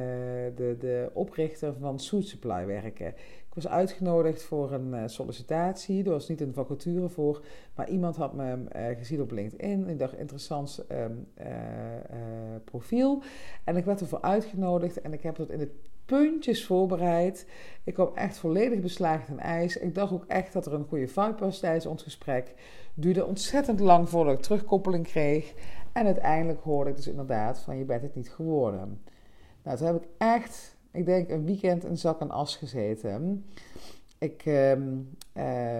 de, 0.55 0.75
de 0.79 1.09
oprichter 1.13 1.73
van 1.79 1.99
Suit 1.99 2.27
Supply 2.27 2.65
werken. 2.65 3.07
Ik 3.47 3.57
was 3.57 3.67
uitgenodigd 3.67 4.43
voor 4.43 4.71
een 4.71 4.93
uh, 4.93 5.03
sollicitatie. 5.05 6.03
Er 6.03 6.09
was 6.09 6.27
niet 6.27 6.41
een 6.41 6.53
vacature 6.53 7.09
voor, 7.09 7.43
maar 7.75 7.89
iemand 7.89 8.15
had 8.15 8.33
me 8.33 8.57
uh, 8.75 8.97
gezien 8.97 9.21
op 9.21 9.31
LinkedIn. 9.31 9.87
Ik 9.87 9.99
dacht, 9.99 10.17
interessant 10.17 10.85
um, 10.91 11.27
profiel. 12.63 13.21
En 13.63 13.77
ik 13.77 13.85
werd 13.85 14.01
ervoor 14.01 14.21
uitgenodigd 14.21 15.01
en 15.01 15.13
ik 15.13 15.21
heb 15.23 15.35
dat 15.35 15.49
in 15.49 15.59
de 15.59 15.71
puntjes 16.05 16.65
voorbereid. 16.65 17.47
Ik 17.83 17.93
kwam 17.93 18.11
echt 18.15 18.37
volledig 18.37 18.79
beslagen 18.79 19.33
in 19.33 19.39
ijs. 19.39 19.77
Ik 19.77 19.95
dacht 19.95 20.13
ook 20.13 20.25
echt 20.27 20.53
dat 20.53 20.65
er 20.65 20.73
een 20.73 20.87
goede 20.87 21.07
vibe 21.07 21.35
was 21.39 21.59
tijdens 21.59 21.85
ons 21.85 22.03
gesprek. 22.03 22.53
Duurde 22.93 23.25
ontzettend 23.25 23.79
lang 23.79 24.09
voordat 24.09 24.33
ik 24.33 24.41
terugkoppeling 24.41 25.03
kreeg. 25.07 25.53
En 25.93 26.05
uiteindelijk 26.05 26.61
hoorde 26.61 26.89
ik 26.89 26.95
dus 26.95 27.07
inderdaad 27.07 27.59
van 27.59 27.77
je 27.77 27.85
bent 27.85 28.01
het 28.01 28.15
niet 28.15 28.29
geworden. 28.29 29.01
Nou, 29.63 29.77
toen 29.77 29.87
heb 29.87 29.95
ik 29.95 30.07
echt, 30.17 30.77
ik 30.91 31.05
denk 31.05 31.29
een 31.29 31.45
weekend 31.45 31.83
een 31.83 31.97
zak 31.97 32.19
en 32.19 32.31
as 32.31 32.55
gezeten. 32.55 33.45
Ik 34.17 34.45
uh, 34.45 34.71
uh, 34.71 34.77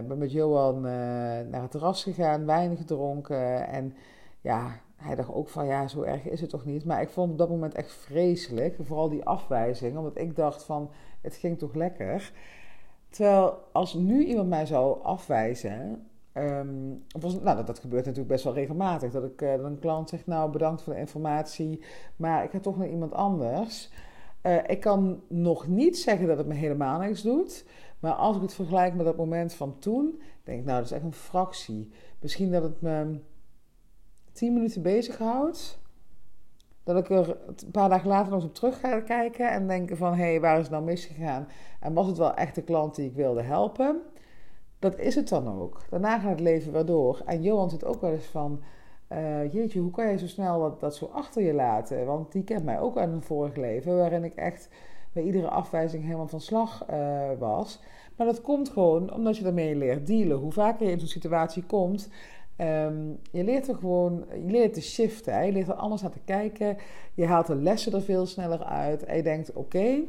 ben 0.08 0.18
met 0.18 0.32
Johan 0.32 0.76
uh, 0.76 0.82
naar 0.82 1.62
het 1.62 1.72
terras 1.72 2.04
gegaan, 2.04 2.46
wijn 2.46 2.78
gedronken. 2.78 3.68
En 3.68 3.94
ja, 4.42 4.80
hij 4.96 5.16
dacht 5.16 5.34
ook 5.34 5.50
van 5.50 5.66
ja, 5.66 5.88
zo 5.88 6.02
erg 6.02 6.26
is 6.26 6.42
het 6.42 6.50
toch 6.50 6.66
niet. 6.66 6.86
Maar 6.86 7.02
ik 7.02 7.10
vond 7.10 7.32
op 7.32 7.38
dat 7.38 7.50
moment 7.50 7.74
echt 7.74 7.92
vreselijk. 7.92 8.76
Vooral 8.80 9.10
die 9.10 9.26
afwijzing. 9.26 9.98
Omdat 9.98 10.18
ik 10.18 10.36
dacht 10.36 10.64
van 10.64 10.90
het 11.22 11.36
ging 11.36 11.58
toch 11.58 11.74
lekker. 11.74 12.32
Terwijl 13.10 13.58
als 13.72 13.94
nu 13.94 14.26
iemand 14.26 14.50
mij 14.50 14.66
zou 14.66 15.04
afwijzen, 15.04 16.08
Um, 16.34 17.04
nou, 17.42 17.66
dat, 17.66 17.80
gebeurt 17.80 18.06
natuurlijk 18.06 18.32
best 18.32 18.44
wel 18.44 18.54
regelmatig. 18.54 19.12
Dat, 19.12 19.24
ik, 19.24 19.40
dat 19.40 19.64
een 19.64 19.80
klant 19.80 20.10
zegt, 20.10 20.28
nou 20.28 20.52
bedankt 20.52 20.82
voor 20.82 20.94
de 20.94 21.00
informatie, 21.00 21.84
maar 22.16 22.44
ik 22.44 22.52
ga 22.52 22.60
toch 22.60 22.78
naar 22.78 22.90
iemand 22.90 23.14
anders. 23.14 23.92
Uh, 24.44 24.58
ik 24.68 24.80
kan 24.80 25.22
nog 25.28 25.68
niet 25.68 25.98
zeggen 25.98 26.28
dat 26.28 26.38
het 26.38 26.48
me 26.48 26.54
helemaal 26.54 27.00
niks 27.00 27.22
doet. 27.22 27.66
Maar 28.00 28.14
als 28.14 28.36
ik 28.36 28.42
het 28.42 28.54
vergelijk 28.54 28.94
met 28.94 29.06
dat 29.06 29.18
moment 29.18 29.54
van 29.54 29.80
toen, 29.80 30.22
denk 30.44 30.60
ik, 30.60 30.66
nou, 30.66 30.78
dat 30.78 30.86
is 30.86 30.92
echt 30.92 31.04
een 31.04 31.14
fractie. 31.14 31.92
Misschien 32.20 32.52
dat 32.52 32.64
het 32.64 32.82
me 32.82 33.20
tien 34.32 34.54
minuten 34.54 34.82
bezighoudt. 34.82 35.80
Dat 36.84 36.98
ik 36.98 37.10
er 37.10 37.38
een 37.46 37.72
paar 37.72 37.90
dagen 37.90 38.08
later 38.08 38.32
nog 38.32 38.42
eens 38.42 38.50
op 38.50 38.56
terug 38.56 38.80
ga 38.80 39.00
kijken 39.00 39.52
en 39.52 39.68
denken 39.68 39.98
van... 39.98 40.14
hé, 40.14 40.24
hey, 40.24 40.40
waar 40.40 40.56
is 40.58 40.62
het 40.62 40.72
nou 40.72 40.84
misgegaan? 40.84 41.48
En 41.80 41.94
was 41.94 42.08
het 42.08 42.18
wel 42.18 42.34
echt 42.34 42.56
de 42.56 42.64
klant 42.64 42.96
die 42.96 43.10
ik 43.10 43.16
wilde 43.16 43.42
helpen? 43.42 44.02
Dat 44.82 45.00
is 45.00 45.16
het 45.16 45.30
dan 45.30 45.60
ook. 45.60 45.82
Daarna 45.90 46.20
gaat 46.20 46.30
het 46.30 46.40
leven 46.40 46.72
weer 46.72 46.86
door. 46.86 47.22
En 47.26 47.42
Johan 47.42 47.70
zit 47.70 47.86
ook 47.86 48.02
wel 48.02 48.12
eens 48.12 48.26
van... 48.26 48.62
Uh, 49.12 49.54
jeetje, 49.54 49.80
hoe 49.80 49.92
kan 49.92 50.08
je 50.08 50.18
zo 50.18 50.28
snel 50.28 50.78
dat, 50.80 50.96
zo 50.96 51.10
achter 51.14 51.42
je 51.42 51.54
laten? 51.54 52.06
Want 52.06 52.32
die 52.32 52.44
kent 52.44 52.64
mij 52.64 52.80
ook 52.80 52.98
uit 52.98 53.12
een 53.12 53.22
vorig 53.22 53.56
leven... 53.56 53.98
waarin 53.98 54.24
ik 54.24 54.36
echt 54.36 54.70
bij 55.14 55.24
iedere 55.24 55.50
afwijzing 55.50 56.04
helemaal 56.04 56.28
van 56.28 56.42
slag 56.42 56.86
uh, 56.92 57.30
was. 57.40 57.80
Maar 58.18 58.28
dat 58.28 58.42
komt 58.42 58.70
gewoon 58.70 59.14
omdat 59.14 59.38
je 59.38 59.46
ermee 59.46 59.76
leert 59.76 60.08
dealen. 60.08 60.38
Hoe 60.38 60.52
vaker 60.52 60.86
je 60.86 60.92
in 60.92 61.00
zo'n 61.00 61.08
situatie 61.08 61.64
komt... 61.64 62.10
Ehm, 62.56 63.10
je 63.32 63.44
leert 63.44 63.68
er 63.68 63.76
gewoon, 63.76 64.26
je 64.46 64.52
leert 64.52 64.74
te 64.74 64.82
shiften. 64.82 65.46
Je 65.46 65.52
leert 65.52 65.68
er 65.68 65.74
anders 65.74 66.02
naar 66.02 66.12
te 66.12 66.20
kijken. 66.26 66.78
Je 67.14 67.26
haalt 67.26 67.48
de 67.48 67.56
lessen 67.56 67.94
er 67.94 68.02
veel 68.02 68.26
sneller 68.26 68.64
uit. 68.64 69.04
En 69.04 69.16
je 69.16 69.24
denkt, 69.24 69.54
oké, 69.54 70.00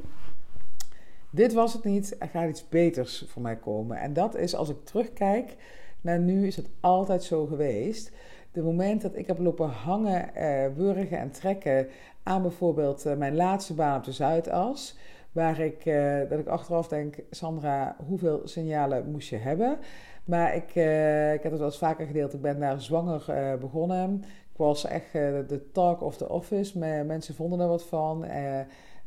dit 1.33 1.53
was 1.53 1.73
het 1.73 1.85
niet. 1.85 2.17
Er 2.19 2.29
gaat 2.29 2.49
iets 2.49 2.69
beters 2.69 3.25
voor 3.29 3.43
mij 3.43 3.57
komen. 3.57 3.97
En 3.97 4.13
dat 4.13 4.37
is, 4.37 4.55
als 4.55 4.69
ik 4.69 4.85
terugkijk 4.85 5.57
naar 6.01 6.19
nu, 6.19 6.47
is 6.47 6.57
het 6.57 6.69
altijd 6.81 7.23
zo 7.23 7.47
geweest. 7.47 8.13
De 8.53 8.63
moment 8.63 9.03
dat 9.03 9.17
ik 9.17 9.27
heb 9.27 9.39
lopen 9.39 9.69
hangen, 9.69 10.35
eh, 10.35 10.67
wurgen 10.77 11.19
en 11.19 11.31
trekken 11.31 11.89
aan 12.23 12.43
bijvoorbeeld 12.43 13.07
eh, 13.07 13.17
mijn 13.17 13.37
laatste 13.37 13.75
baan 13.75 13.99
op 13.99 14.05
de 14.05 14.13
Zuidas. 14.13 14.97
Waar 15.33 15.61
ik, 15.61 15.85
eh, 15.85 16.19
dat 16.29 16.39
ik 16.39 16.47
achteraf 16.47 16.89
denk, 16.89 17.17
Sandra, 17.31 17.97
hoeveel 18.07 18.41
signalen 18.45 19.11
moest 19.11 19.29
je 19.29 19.37
hebben? 19.37 19.79
Maar 20.25 20.55
ik, 20.55 20.75
uh, 20.75 21.33
ik 21.33 21.43
heb 21.43 21.51
het 21.51 21.61
wel 21.61 21.71
eens 21.71 21.79
vaker 21.79 22.07
gedeeld. 22.07 22.35
Ik 22.35 22.41
ben 22.41 22.61
daar 22.61 22.81
zwanger 22.81 23.25
begonnen. 23.61 24.25
Ik 24.53 24.57
was 24.57 24.85
echt 24.85 25.13
de 25.13 25.69
talk 25.73 26.03
of 26.03 26.17
the 26.17 26.29
office. 26.29 26.79
mensen 26.79 27.35
vonden 27.35 27.61
er 27.61 27.69
wat 27.69 27.85
van. 27.85 28.25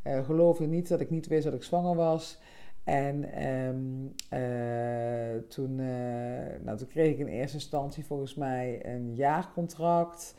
Geloofden 0.05 0.69
niet 0.69 0.87
dat 0.87 0.99
ik 0.99 1.09
niet 1.09 1.27
wist 1.27 1.43
dat 1.43 1.53
ik 1.53 1.63
zwanger 1.63 1.95
was. 1.95 2.39
En 2.83 3.43
um, 3.45 4.13
toen, 5.47 5.75
nou, 6.63 6.77
toen 6.77 6.87
kreeg 6.87 7.11
ik 7.11 7.19
in 7.19 7.27
eerste 7.27 7.57
instantie 7.57 8.05
volgens 8.05 8.35
mij 8.35 8.85
een 8.85 9.15
jaarcontract. 9.15 10.35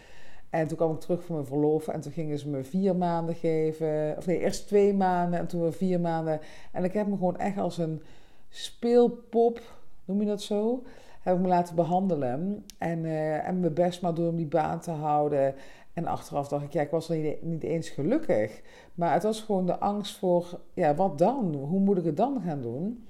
En 0.51 0.69
toen 0.69 0.77
kwam 0.77 0.93
ik 0.93 1.01
terug 1.01 1.25
voor 1.25 1.35
mijn 1.35 1.47
verlof 1.47 1.89
en 1.89 2.01
toen 2.01 2.13
gingen 2.13 2.39
ze 2.39 2.49
me 2.49 2.65
vier 2.65 2.97
maanden 2.97 3.35
geven. 3.35 4.15
Of 4.17 4.27
nee, 4.27 4.39
eerst 4.39 4.67
twee 4.67 4.95
maanden 4.95 5.39
en 5.39 5.47
toen 5.47 5.61
weer 5.61 5.73
vier 5.73 6.01
maanden. 6.01 6.41
En 6.73 6.85
ik 6.85 6.93
heb 6.93 7.07
me 7.07 7.17
gewoon 7.17 7.39
echt 7.39 7.59
als 7.59 7.79
een 7.79 8.03
speelpop 8.49 9.61
noem 10.07 10.21
je 10.21 10.27
dat 10.27 10.43
zo? 10.43 10.83
Heb 11.21 11.35
ik 11.35 11.41
me 11.41 11.49
laten 11.49 11.75
behandelen. 11.75 12.65
En, 12.79 13.05
en 13.45 13.61
mijn 13.61 13.75
best 13.75 14.03
maar 14.03 14.15
doen 14.15 14.29
om 14.29 14.37
die 14.37 14.47
baan 14.47 14.81
te 14.81 14.91
houden. 14.91 15.55
En 15.97 16.07
achteraf 16.07 16.49
dacht 16.49 16.65
ik, 16.65 16.73
ja, 16.73 16.81
ik 16.81 16.91
was 16.91 17.09
niet, 17.09 17.43
niet 17.43 17.63
eens 17.63 17.89
gelukkig. 17.89 18.63
Maar 18.95 19.13
het 19.13 19.23
was 19.23 19.41
gewoon 19.41 19.67
de 19.67 19.79
angst 19.79 20.19
voor, 20.19 20.61
ja, 20.75 20.95
wat 20.95 21.19
dan? 21.19 21.55
Hoe 21.55 21.81
moet 21.81 21.99
ik 21.99 22.05
het 22.05 22.17
dan 22.17 22.41
gaan 22.45 22.63
doen? 22.63 23.05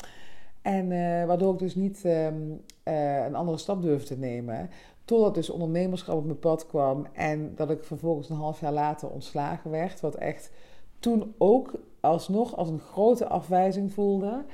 En 0.63 0.91
uh, 0.91 1.25
waardoor 1.25 1.53
ik 1.53 1.59
dus 1.59 1.75
niet 1.75 2.03
um, 2.05 2.63
uh, 2.85 3.25
een 3.25 3.35
andere 3.35 3.59
stap 3.59 3.83
durfde 3.83 4.15
te 4.15 4.21
nemen. 4.21 4.71
Totdat 5.05 5.35
dus 5.35 5.51
ondernemerschap 5.51 6.17
op 6.17 6.25
mijn 6.25 6.39
pad 6.39 6.67
kwam. 6.67 7.07
En 7.13 7.53
dat 7.55 7.71
ik 7.71 7.85
vervolgens 7.85 8.31
een 8.31 8.37
half 8.37 8.61
jaar 8.61 8.73
later 8.73 9.09
ontslagen 9.09 9.71
werd. 9.71 10.01
Wat 10.01 10.15
echt 10.15 10.51
toen 10.99 11.35
ook 11.39 11.73
alsnog 12.01 12.57
als 12.57 12.69
een 12.69 12.81
grote 12.81 13.27
afwijzing 13.27 13.93
voelde. 13.93 14.45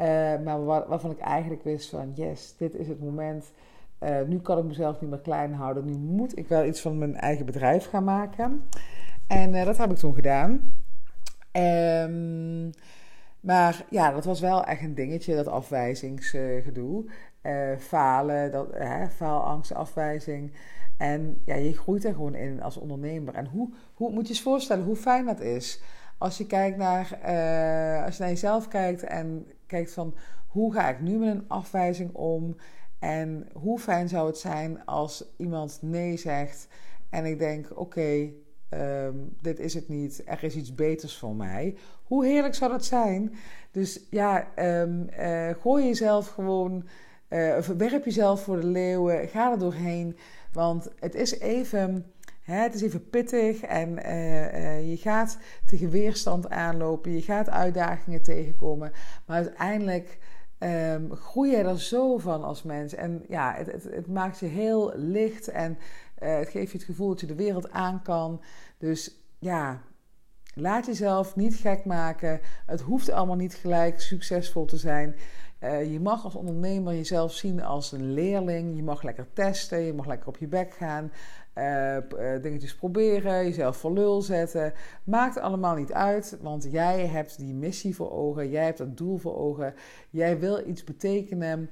Uh, 0.00 0.06
maar 0.44 0.64
waar, 0.64 0.88
waarvan 0.88 1.10
ik 1.10 1.18
eigenlijk 1.18 1.64
wist 1.64 1.88
van 1.88 2.12
yes, 2.14 2.54
dit 2.56 2.74
is 2.74 2.88
het 2.88 3.00
moment. 3.00 3.52
Uh, 4.00 4.22
nu 4.26 4.40
kan 4.40 4.58
ik 4.58 4.64
mezelf 4.64 5.00
niet 5.00 5.10
meer 5.10 5.20
klein 5.20 5.52
houden. 5.52 5.84
Nu 5.84 5.92
moet 5.92 6.38
ik 6.38 6.48
wel 6.48 6.64
iets 6.64 6.80
van 6.80 6.98
mijn 6.98 7.16
eigen 7.16 7.46
bedrijf 7.46 7.88
gaan 7.88 8.04
maken. 8.04 8.68
En 9.26 9.54
uh, 9.54 9.64
dat 9.64 9.76
heb 9.76 9.90
ik 9.90 9.96
toen 9.96 10.14
gedaan. 10.14 10.72
Um, 11.52 12.70
maar 13.40 13.84
ja, 13.90 14.10
dat 14.10 14.24
was 14.24 14.40
wel 14.40 14.64
echt 14.64 14.82
een 14.82 14.94
dingetje, 14.94 15.34
dat 15.34 15.46
afwijzingsgedoe. 15.46 17.04
falen, 17.78 18.52
dat, 18.52 18.68
faalangst, 19.16 19.74
afwijzing. 19.74 20.52
En 20.96 21.42
ja, 21.44 21.54
je 21.54 21.72
groeit 21.72 22.04
er 22.04 22.12
gewoon 22.12 22.34
in 22.34 22.62
als 22.62 22.76
ondernemer. 22.76 23.34
En 23.34 23.46
hoe, 23.46 23.68
hoe 23.94 24.12
moet 24.12 24.28
je 24.28 24.34
je 24.34 24.40
voorstellen 24.40 24.84
hoe 24.84 24.96
fijn 24.96 25.24
dat 25.24 25.40
is? 25.40 25.82
Als 26.18 26.38
je 26.38 26.46
kijkt 26.46 26.76
naar, 26.76 27.18
als 28.04 28.16
je 28.16 28.22
naar 28.22 28.28
jezelf 28.28 28.68
kijkt 28.68 29.02
en 29.02 29.46
kijkt 29.66 29.92
van 29.92 30.14
hoe 30.48 30.72
ga 30.72 30.88
ik 30.88 31.00
nu 31.00 31.18
met 31.18 31.28
een 31.28 31.48
afwijzing 31.48 32.14
om 32.14 32.56
en 32.98 33.48
hoe 33.52 33.78
fijn 33.78 34.08
zou 34.08 34.26
het 34.26 34.38
zijn 34.38 34.84
als 34.84 35.24
iemand 35.36 35.78
nee 35.82 36.16
zegt 36.16 36.68
en 37.10 37.24
ik 37.24 37.38
denk 37.38 37.68
oké, 37.74 38.30
ehm, 38.68 39.14
dit 39.40 39.58
is 39.58 39.74
het 39.74 39.88
niet, 39.88 40.22
er 40.24 40.44
is 40.44 40.56
iets 40.56 40.74
beters 40.74 41.16
voor 41.16 41.34
mij. 41.34 41.76
Hoe 42.04 42.26
heerlijk 42.26 42.54
zou 42.54 42.70
dat 42.70 42.84
zijn? 42.84 43.34
Dus 43.70 44.00
ja, 44.10 44.48
um, 44.80 45.08
uh, 45.18 45.50
gooi 45.60 45.86
jezelf 45.86 46.28
gewoon, 46.28 46.88
uh, 47.28 47.58
werp 47.58 48.04
jezelf 48.04 48.42
voor 48.42 48.60
de 48.60 48.66
leeuwen, 48.66 49.28
ga 49.28 49.52
er 49.52 49.58
doorheen, 49.58 50.16
want 50.52 50.88
het 50.98 51.14
is 51.14 51.38
even 51.38 52.12
het 52.54 52.74
is 52.74 52.82
even 52.82 53.10
pittig 53.10 53.60
en 53.60 53.98
eh, 53.98 54.76
eh, 54.76 54.90
je 54.90 54.96
gaat 54.96 55.38
tegen 55.66 55.90
weerstand 55.90 56.48
aanlopen, 56.50 57.12
je 57.12 57.22
gaat 57.22 57.50
uitdagingen 57.50 58.22
tegenkomen, 58.22 58.92
maar 59.26 59.36
uiteindelijk 59.36 60.18
um, 60.60 61.14
groei 61.14 61.50
je 61.50 61.56
er 61.56 61.80
zo 61.80 62.18
van 62.18 62.44
als 62.44 62.62
mens. 62.62 62.94
En 62.94 63.24
ja, 63.28 63.54
het, 63.54 63.72
het, 63.72 63.84
het 63.84 64.06
maakt 64.06 64.38
je 64.38 64.46
heel 64.46 64.92
licht 64.96 65.48
en 65.48 65.78
uh, 66.22 66.36
het 66.38 66.48
geeft 66.48 66.72
je 66.72 66.78
het 66.78 66.86
gevoel 66.86 67.08
dat 67.08 67.20
je 67.20 67.26
de 67.26 67.34
wereld 67.34 67.70
aan 67.70 68.02
kan. 68.02 68.42
Dus 68.78 69.20
ja, 69.38 69.80
laat 70.54 70.86
jezelf 70.86 71.36
niet 71.36 71.54
gek 71.54 71.84
maken. 71.84 72.40
Het 72.66 72.80
hoeft 72.80 73.10
allemaal 73.10 73.36
niet 73.36 73.54
gelijk 73.54 74.00
succesvol 74.00 74.64
te 74.64 74.76
zijn. 74.76 75.14
Uh, 75.60 75.92
je 75.92 76.00
mag 76.00 76.24
als 76.24 76.34
ondernemer 76.34 76.94
jezelf 76.94 77.32
zien 77.32 77.62
als 77.62 77.92
een 77.92 78.12
leerling. 78.12 78.76
Je 78.76 78.82
mag 78.82 79.02
lekker 79.02 79.26
testen, 79.32 79.80
je 79.80 79.92
mag 79.92 80.06
lekker 80.06 80.28
op 80.28 80.36
je 80.36 80.46
bek 80.46 80.74
gaan. 80.74 81.12
Uh, 81.54 81.96
dingetjes 82.42 82.74
proberen, 82.74 83.44
jezelf 83.44 83.76
voor 83.76 83.92
lul 83.92 84.22
zetten. 84.22 84.72
Maakt 85.04 85.38
allemaal 85.38 85.74
niet 85.74 85.92
uit, 85.92 86.38
want 86.40 86.68
jij 86.70 87.06
hebt 87.06 87.38
die 87.38 87.54
missie 87.54 87.96
voor 87.96 88.10
ogen, 88.10 88.50
jij 88.50 88.64
hebt 88.64 88.78
dat 88.78 88.96
doel 88.96 89.16
voor 89.16 89.36
ogen. 89.36 89.74
Jij 90.10 90.38
wil 90.38 90.68
iets 90.68 90.84
betekenen 90.84 91.70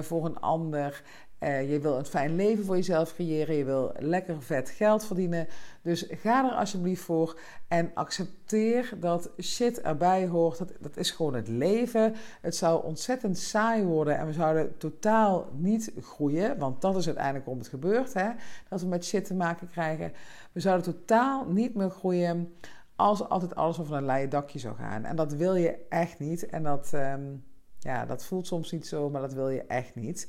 voor 0.00 0.24
een 0.24 0.40
ander. 0.40 1.02
Uh, 1.42 1.70
je 1.70 1.80
wil 1.80 1.98
een 1.98 2.04
fijn 2.04 2.36
leven 2.36 2.64
voor 2.64 2.76
jezelf 2.76 3.14
creëren. 3.14 3.56
Je 3.56 3.64
wil 3.64 3.92
lekker 3.98 4.42
vet 4.42 4.70
geld 4.70 5.04
verdienen. 5.04 5.46
Dus 5.82 6.06
ga 6.10 6.50
er 6.50 6.56
alsjeblieft 6.56 7.02
voor. 7.02 7.38
En 7.68 7.90
accepteer 7.94 8.92
dat 9.00 9.30
shit 9.40 9.80
erbij 9.80 10.26
hoort. 10.26 10.58
Dat, 10.58 10.72
dat 10.80 10.96
is 10.96 11.10
gewoon 11.10 11.34
het 11.34 11.48
leven. 11.48 12.14
Het 12.40 12.56
zou 12.56 12.84
ontzettend 12.84 13.38
saai 13.38 13.84
worden. 13.84 14.18
En 14.18 14.26
we 14.26 14.32
zouden 14.32 14.78
totaal 14.78 15.48
niet 15.52 15.92
groeien. 16.00 16.58
Want 16.58 16.80
dat 16.80 16.96
is 16.96 17.06
uiteindelijk 17.06 17.46
om 17.46 17.58
het 17.58 17.68
gebeurt. 17.68 18.14
Hè? 18.14 18.30
Dat 18.68 18.80
we 18.80 18.86
met 18.86 19.04
shit 19.04 19.24
te 19.24 19.34
maken 19.34 19.70
krijgen. 19.70 20.12
We 20.52 20.60
zouden 20.60 20.94
totaal 20.94 21.44
niet 21.44 21.74
meer 21.74 21.90
groeien. 21.90 22.54
Als 22.96 23.28
altijd 23.28 23.54
alles 23.54 23.80
over 23.80 23.96
een 23.96 24.04
leien 24.04 24.30
dakje 24.30 24.58
zou 24.58 24.76
gaan. 24.76 25.04
En 25.04 25.16
dat 25.16 25.32
wil 25.32 25.54
je 25.54 25.78
echt 25.88 26.18
niet. 26.18 26.46
En 26.46 26.62
dat, 26.62 26.90
um, 26.94 27.44
ja, 27.78 28.06
dat 28.06 28.24
voelt 28.24 28.46
soms 28.46 28.72
niet 28.72 28.86
zo. 28.86 29.10
Maar 29.10 29.20
dat 29.20 29.32
wil 29.32 29.48
je 29.48 29.62
echt 29.62 29.94
niet. 29.94 30.26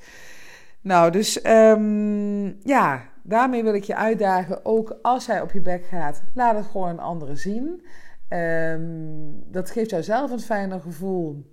Nou, 0.83 1.11
dus 1.11 1.45
um, 1.45 2.59
ja, 2.63 3.09
daarmee 3.21 3.63
wil 3.63 3.73
ik 3.73 3.83
je 3.83 3.95
uitdagen. 3.95 4.65
Ook 4.65 4.99
als 5.01 5.25
jij 5.25 5.41
op 5.41 5.51
je 5.51 5.61
bek 5.61 5.85
gaat, 5.85 6.23
laat 6.33 6.55
het 6.55 6.65
gewoon 6.65 6.89
een 6.89 6.99
andere 6.99 7.35
zien. 7.35 7.85
Um, 8.29 9.43
dat 9.51 9.69
geeft 9.69 9.89
jou 9.89 10.03
zelf 10.03 10.31
een 10.31 10.39
fijner 10.39 10.79
gevoel. 10.79 11.51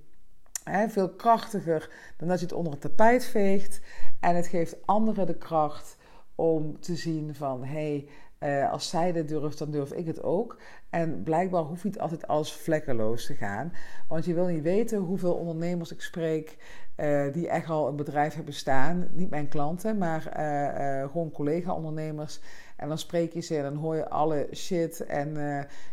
Veel 0.89 1.09
krachtiger 1.09 1.91
dan 2.17 2.29
dat 2.29 2.39
je 2.39 2.45
het 2.45 2.55
onder 2.55 2.73
het 2.73 2.81
tapijt 2.81 3.25
veegt. 3.25 3.81
En 4.21 4.37
het 4.37 4.47
geeft 4.47 4.87
anderen 4.87 5.27
de 5.27 5.37
kracht 5.37 5.97
om 6.35 6.81
te 6.81 6.97
zien 6.97 7.35
van... 7.35 7.65
hé, 7.65 7.73
hey, 7.73 8.09
uh, 8.45 8.73
als 8.73 8.89
zij 8.89 9.13
dit 9.13 9.29
durft, 9.29 9.59
dan 9.59 9.71
durf 9.71 9.93
ik 9.93 10.07
het 10.07 10.23
ook. 10.23 10.59
En 10.91 11.23
blijkbaar 11.23 11.63
hoeft 11.63 11.85
niet 11.85 11.99
altijd 11.99 12.27
alles 12.27 12.53
vlekkeloos 12.53 13.27
te 13.27 13.35
gaan. 13.35 13.73
Want 14.09 14.25
je 14.25 14.35
wil 14.35 14.47
niet 14.47 14.63
weten 14.63 14.99
hoeveel 14.99 15.35
ondernemers 15.35 15.93
ik 15.93 16.01
spreek 16.01 16.57
uh, 16.97 17.33
die 17.33 17.49
echt 17.49 17.69
al 17.69 17.89
een 17.89 17.97
bedrijf 17.97 18.35
hebben 18.35 18.55
staan. 18.55 19.09
Niet 19.13 19.31
mijn 19.31 19.49
klanten, 19.49 19.99
maar 19.99 20.35
uh, 20.39 21.11
gewoon 21.11 21.31
collega-ondernemers. 21.31 22.41
En 22.77 22.89
dan 22.89 22.99
spreek 22.99 23.33
je 23.33 23.41
ze 23.41 23.57
en 23.57 23.63
dan 23.63 23.77
hoor 23.77 23.97
je 23.97 24.09
alle 24.09 24.49
shit. 24.53 25.07
En 25.07 25.37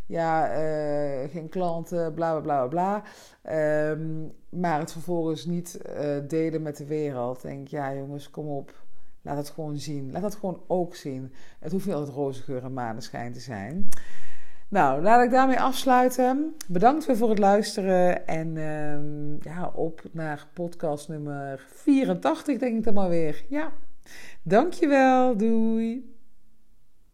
ja, 0.06 0.48
geen 1.28 1.50
klanten, 1.50 2.14
bla 2.14 2.40
bla 2.40 2.68
bla 2.68 3.04
bla. 3.42 3.90
Um, 3.90 4.34
maar 4.50 4.80
het 4.80 4.92
vervolgens 4.92 5.46
niet 5.46 5.82
delen 6.28 6.62
met 6.62 6.78
de 6.78 6.86
wereld. 6.86 7.42
Denk 7.42 7.68
ja, 7.68 7.94
jongens, 7.96 8.30
kom 8.30 8.48
op. 8.48 8.87
Laat 9.28 9.38
het 9.38 9.50
gewoon 9.50 9.78
zien. 9.78 10.12
Laat 10.12 10.24
het 10.24 10.36
gewoon 10.36 10.62
ook 10.68 10.96
zien. 10.96 11.34
Het 11.60 11.72
hoeft 11.72 11.86
niet 11.86 11.96
altijd 11.96 12.16
roze 12.16 12.42
geur 12.42 12.64
en 12.64 12.74
maneschijn 12.74 13.34
te 13.34 13.40
zijn. 13.40 13.90
Nou, 14.68 15.02
laat 15.02 15.24
ik 15.24 15.32
daarmee 15.32 15.60
afsluiten. 15.60 16.56
Bedankt 16.68 17.06
weer 17.06 17.18
voor 17.18 17.30
het 17.30 17.40
luisteren. 17.40 18.28
En 18.28 18.58
um, 18.58 19.38
ja, 19.42 19.72
op 19.76 20.02
naar 20.12 20.48
podcast 20.54 21.08
nummer 21.10 21.66
84, 21.70 22.58
denk 22.58 22.78
ik 22.78 22.84
dan 22.84 22.94
maar 22.94 23.10
weer. 23.10 23.44
Ja, 23.50 23.72
dankjewel. 24.42 25.38
Doei. 25.38 26.17